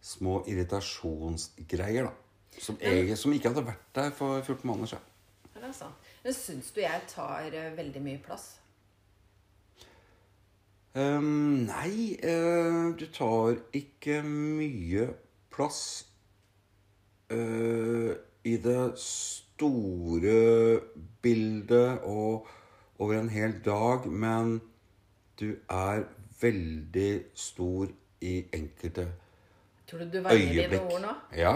små 0.02 0.40
irritasjonsgreier, 0.50 2.10
da. 2.10 2.18
Som, 2.62 2.78
jeg, 2.82 3.14
som 3.18 3.32
ikke 3.34 3.54
hadde 3.54 3.64
vært 3.70 3.86
der 3.96 4.10
for 4.16 4.42
14 4.42 4.66
måneder 4.68 4.96
siden. 4.96 5.06
Ja, 5.54 5.62
det 5.62 5.70
er 5.70 5.78
sant. 5.78 6.10
Men 6.26 6.36
syns 6.36 6.74
du 6.74 6.82
jeg 6.82 7.06
tar 7.10 7.54
eh, 7.54 7.70
veldig 7.78 8.02
mye 8.04 8.20
plass? 8.26 8.50
Ehm, 10.92 11.68
nei, 11.70 12.18
uh, 12.20 12.92
du 13.00 13.06
tar 13.16 13.56
ikke 13.72 14.18
mye 14.28 15.06
plass 15.54 16.04
uh, 17.32 18.12
i 18.44 18.58
det 18.60 18.82
store 19.00 20.36
bildet 21.24 22.04
og 22.04 22.50
over 23.00 23.22
en 23.22 23.32
hel 23.32 23.56
dag, 23.64 24.04
men 24.12 24.58
du 25.40 25.54
er 25.72 26.04
veldig 26.42 27.12
stor 27.40 27.88
i 28.22 28.36
enkelte 28.54 29.08
Tror 29.88 30.04
du 30.04 30.12
du 30.12 30.22
veier 30.26 30.68
dine 30.68 30.82
ord 30.86 31.02
nå? 31.04 31.14
Ja. 31.36 31.56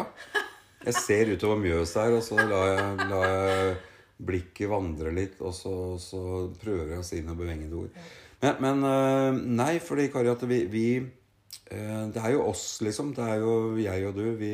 Jeg 0.86 0.96
ser 0.96 1.30
utover 1.34 1.60
Mjøs 1.60 1.94
her, 2.00 2.16
og 2.16 2.24
så 2.24 2.40
lar 2.40 2.72
jeg, 2.72 3.08
lar 3.12 3.28
jeg 3.30 3.76
blikket 4.28 4.72
vandre 4.72 5.12
litt, 5.16 5.40
og 5.44 5.54
så, 5.56 5.74
så 6.00 6.22
prøver 6.60 6.94
jeg 6.94 7.04
å 7.04 7.06
si 7.08 7.22
noen 7.24 7.40
bevengede 7.40 7.84
ord. 7.84 8.06
Men, 8.46 8.62
men 8.62 8.86
øh, 8.90 9.40
nei, 9.58 9.74
fordi 9.82 10.08
Kari, 10.14 10.30
at 10.32 10.46
vi, 10.50 10.60
vi 10.70 10.86
øh, 11.02 12.06
Det 12.14 12.22
er 12.22 12.36
jo 12.36 12.46
oss, 12.46 12.82
liksom. 12.86 13.14
Det 13.18 13.26
er 13.26 13.42
jo 13.42 13.76
jeg 13.82 14.08
og 14.08 14.16
du. 14.18 14.30
Vi, 14.40 14.54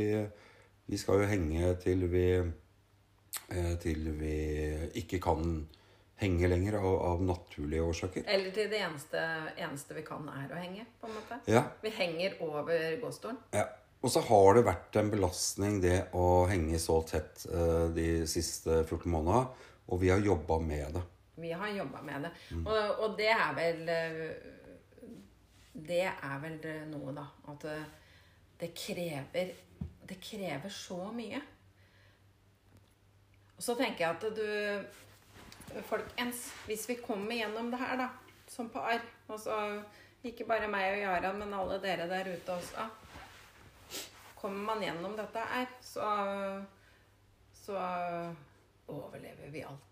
vi 0.87 0.97
skal 0.97 1.21
jo 1.21 1.29
henge 1.29 1.75
til 1.83 2.07
vi 2.11 2.25
øh, 2.39 3.75
Til 3.83 4.09
vi 4.19 4.35
ikke 5.03 5.19
kan 5.19 5.67
henge 6.21 6.47
lenger 6.47 6.77
av, 6.77 6.95
av 7.11 7.21
naturlige 7.25 7.81
årsaker. 7.83 8.23
Eller 8.29 8.51
til 8.53 8.69
det 8.69 8.79
eneste, 8.85 9.21
eneste 9.57 9.95
vi 9.97 10.03
kan, 10.05 10.27
er 10.29 10.51
å 10.53 10.59
henge, 10.61 10.83
på 11.01 11.09
en 11.09 11.15
måte. 11.17 11.39
Ja, 11.49 11.63
Vi 11.81 11.89
henger 11.97 12.35
over 12.45 12.99
gåstolen. 13.01 13.39
ja. 13.57 13.65
Og 14.01 14.09
så 14.09 14.21
har 14.25 14.55
det 14.57 14.63
vært 14.65 14.95
en 14.97 15.11
belastning 15.13 15.75
det 15.81 15.97
å 16.17 16.47
henge 16.49 16.79
så 16.81 16.95
tett 17.05 17.43
eh, 17.53 17.83
de 17.93 18.05
siste 18.25 18.79
14 18.87 19.03
månedene. 19.13 19.43
Og 19.93 19.99
vi 20.01 20.09
har 20.09 20.23
jobba 20.25 20.57
med 20.57 20.95
det. 20.95 21.03
Vi 21.41 21.51
har 21.51 21.73
jobba 21.73 22.01
med 22.05 22.27
det. 22.27 22.31
Og, 22.61 23.03
og 23.03 23.17
det 23.17 23.29
er 23.33 23.53
vel 23.57 23.89
eh, 23.89 24.21
Det 25.73 26.03
er 26.07 26.39
vel 26.43 26.57
noe, 26.91 27.13
da. 27.15 27.25
At 27.51 27.65
det, 27.65 27.77
det 28.61 28.71
krever 28.77 29.53
Det 30.07 30.19
krever 30.21 30.69
så 30.69 30.99
mye. 31.15 31.41
Og 33.57 33.63
så 33.63 33.77
tenker 33.79 34.05
jeg 34.05 34.17
at 34.17 34.27
du 34.35 35.79
Folkens, 35.87 36.49
hvis 36.67 36.83
vi 36.89 36.97
kommer 36.99 37.31
gjennom 37.31 37.69
det 37.71 37.77
her, 37.79 37.93
da, 37.95 38.09
som 38.51 38.67
par 38.69 38.99
og 39.31 39.37
så 39.39 39.55
Ikke 40.27 40.43
bare 40.49 40.67
meg 40.67 40.97
og 40.97 40.99
Jaran, 40.99 41.39
men 41.39 41.53
alle 41.55 41.77
dere 41.81 42.09
der 42.11 42.27
ute 42.33 42.53
også. 42.53 42.83
Kommer 44.35 44.73
man 44.73 44.83
gjennom 44.83 45.15
dette 45.17 45.45
her, 45.53 45.71
så 45.81 46.09
så 47.65 47.77
overlever 48.87 49.49
vi 49.49 49.61
alt. 49.61 49.90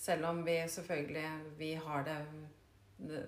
Selv 0.00 0.30
om 0.30 0.40
vi 0.46 0.56
selvfølgelig 0.68 1.26
vi 1.58 1.74
har 1.74 2.06
det, 2.08 2.16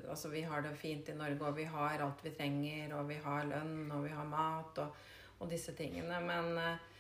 Altså 0.08 0.28
vi 0.28 0.42
har 0.44 0.60
det 0.60 0.74
fint 0.76 1.08
i 1.08 1.14
Norge, 1.16 1.40
og 1.48 1.56
vi 1.56 1.64
har 1.64 2.02
alt 2.04 2.24
vi 2.24 2.30
trenger, 2.36 2.94
og 2.96 3.06
vi 3.08 3.14
har 3.24 3.46
lønn, 3.48 3.90
og 3.92 4.04
vi 4.04 4.10
har 4.12 4.26
mat, 4.28 4.78
og, 4.78 4.96
og 5.38 5.48
disse 5.50 5.72
tingene. 5.72 6.18
Men 6.20 6.58
eh, 6.60 6.90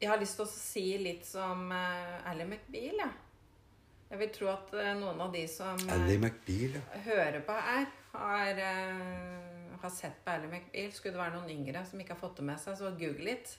jeg 0.00 0.08
har 0.08 0.20
lyst 0.20 0.40
til 0.40 0.46
å 0.46 0.52
si 0.52 0.86
litt 0.98 1.28
som 1.28 1.68
uh, 1.68 2.30
Ally 2.30 2.46
McBeal, 2.48 3.04
jeg. 3.04 3.12
Jeg 4.12 4.20
vil 4.20 4.32
tro 4.34 4.48
at 4.52 4.72
eh, 4.76 4.90
noen 5.00 5.20
av 5.24 5.30
de 5.32 5.46
som 5.48 5.78
eh, 5.88 6.10
McBeal, 6.18 6.74
ja. 6.76 6.98
hører 7.06 7.38
på 7.46 7.54
her, 7.56 7.86
har, 8.12 8.58
eh, 8.60 9.70
har 9.80 9.92
sett 9.94 10.18
på 10.24 10.34
Ally 10.34 10.50
McBeal. 10.50 10.90
Skulle 10.92 11.14
det 11.14 11.22
være 11.22 11.38
noen 11.38 11.54
yngre 11.54 11.80
som 11.88 12.02
ikke 12.02 12.12
har 12.12 12.20
fått 12.20 12.42
det 12.42 12.44
med 12.50 12.60
seg, 12.60 12.76
så 12.76 12.90
google 12.92 13.30
litt. 13.30 13.54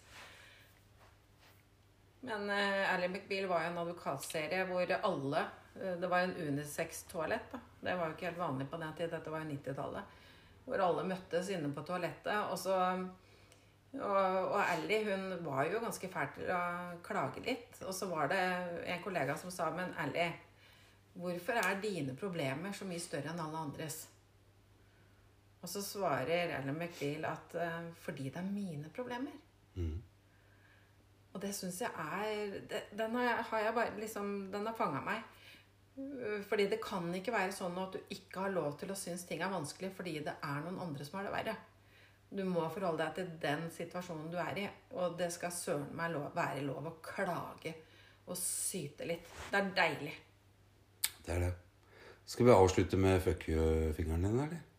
Men 2.23 2.47
uh, 2.49 2.93
Ally 2.93 3.09
McBeal 3.09 3.49
var 3.51 3.65
jo 3.65 3.71
en 3.73 3.81
advokatserie 3.81 4.63
hvor 4.69 4.93
alle 4.95 5.41
uh, 5.75 5.95
Det 5.99 6.07
var 6.07 6.23
en 6.23 6.37
unisex-toalett. 6.39 7.51
da. 7.51 7.59
Det 7.83 7.97
var 7.99 8.07
jo 8.07 8.15
ikke 8.15 8.29
helt 8.29 8.39
vanlig 8.39 8.69
på 8.71 8.79
den 8.79 8.95
tid. 8.97 9.11
Dette 9.11 9.33
var 9.33 9.43
jo 9.43 9.57
90-tallet. 9.57 10.21
Hvor 10.63 10.85
alle 10.85 11.03
møttes 11.09 11.51
inne 11.51 11.73
på 11.75 11.83
toalettet. 11.83 12.37
Og 12.47 12.55
så 12.59 12.77
og, 13.93 14.37
og 14.49 14.57
Ally 14.57 15.03
hun 15.05 15.25
var 15.45 15.67
jo 15.69 15.81
ganske 15.83 16.09
fæl 16.09 16.31
til 16.33 16.49
å 16.49 16.61
klage 17.05 17.43
litt. 17.45 17.75
Og 17.85 17.93
så 17.93 18.07
var 18.09 18.31
det 18.31 18.39
en 18.89 19.03
kollega 19.03 19.35
som 19.37 19.51
sa 19.53 19.69
Men 19.75 19.93
Ally, 20.01 20.31
hvorfor 21.13 21.59
er 21.61 21.83
dine 21.83 22.15
problemer 22.17 22.73
så 22.73 22.87
mye 22.89 23.03
større 23.03 23.33
enn 23.33 23.43
alle 23.43 23.67
andres? 23.67 23.99
Og 25.63 25.69
så 25.69 25.83
svarer 25.85 26.55
Ally 26.57 26.73
McBeal 26.73 27.27
at 27.29 27.53
uh, 27.59 27.91
fordi 28.03 28.31
det 28.31 28.41
er 28.41 28.49
mine 28.49 28.89
problemer. 28.95 29.35
Mm. 29.75 30.01
Og 31.33 31.41
det 31.41 31.53
syns 31.57 31.81
jeg 31.81 31.89
er 31.89 32.59
det, 32.69 32.83
Den 32.97 33.15
har, 33.17 33.41
har 33.49 33.63
jeg 33.65 33.73
bare 33.73 33.99
liksom 33.99 34.51
Den 34.53 34.67
har 34.69 34.75
fanga 34.77 35.01
meg. 35.05 35.23
Uh, 35.97 36.41
Fordi 36.49 36.67
det 36.69 36.81
kan 36.83 37.09
ikke 37.13 37.33
være 37.33 37.53
sånn 37.53 37.77
at 37.81 37.97
du 37.97 38.15
ikke 38.15 38.45
har 38.45 38.53
lov 38.53 38.77
til 38.79 38.93
å 38.93 38.97
synes 38.97 39.25
ting 39.29 39.41
er 39.41 39.53
vanskelig 39.53 39.91
fordi 39.97 40.19
det 40.25 40.35
er 40.41 40.65
noen 40.65 40.81
andre 40.87 41.05
som 41.05 41.19
har 41.19 41.27
det 41.29 41.35
verre. 41.35 41.55
Du 42.33 42.41
må 42.49 42.65
forholde 42.73 43.05
deg 43.05 43.17
til 43.17 43.33
den 43.41 43.67
situasjonen 43.73 44.31
du 44.33 44.39
er 44.41 44.57
i. 44.57 44.67
Og 44.97 45.17
det 45.19 45.29
skal 45.35 45.53
søren 45.53 45.91
meg 45.97 46.15
lov, 46.15 46.31
være 46.33 46.63
lov 46.65 46.89
å 46.89 46.95
klage 47.05 47.75
og 48.25 48.37
syte 48.39 49.05
litt. 49.05 49.27
Det 49.51 49.59
er 49.59 49.73
deilig. 49.77 50.13
Det 51.25 51.35
er 51.35 51.45
det. 51.45 51.51
Skal 52.25 52.47
vi 52.47 52.55
avslutte 52.55 52.97
med 52.97 53.21
fuck 53.21 53.45
you-fingeren 53.51 54.25
din, 54.25 54.39
eller? 54.39 54.72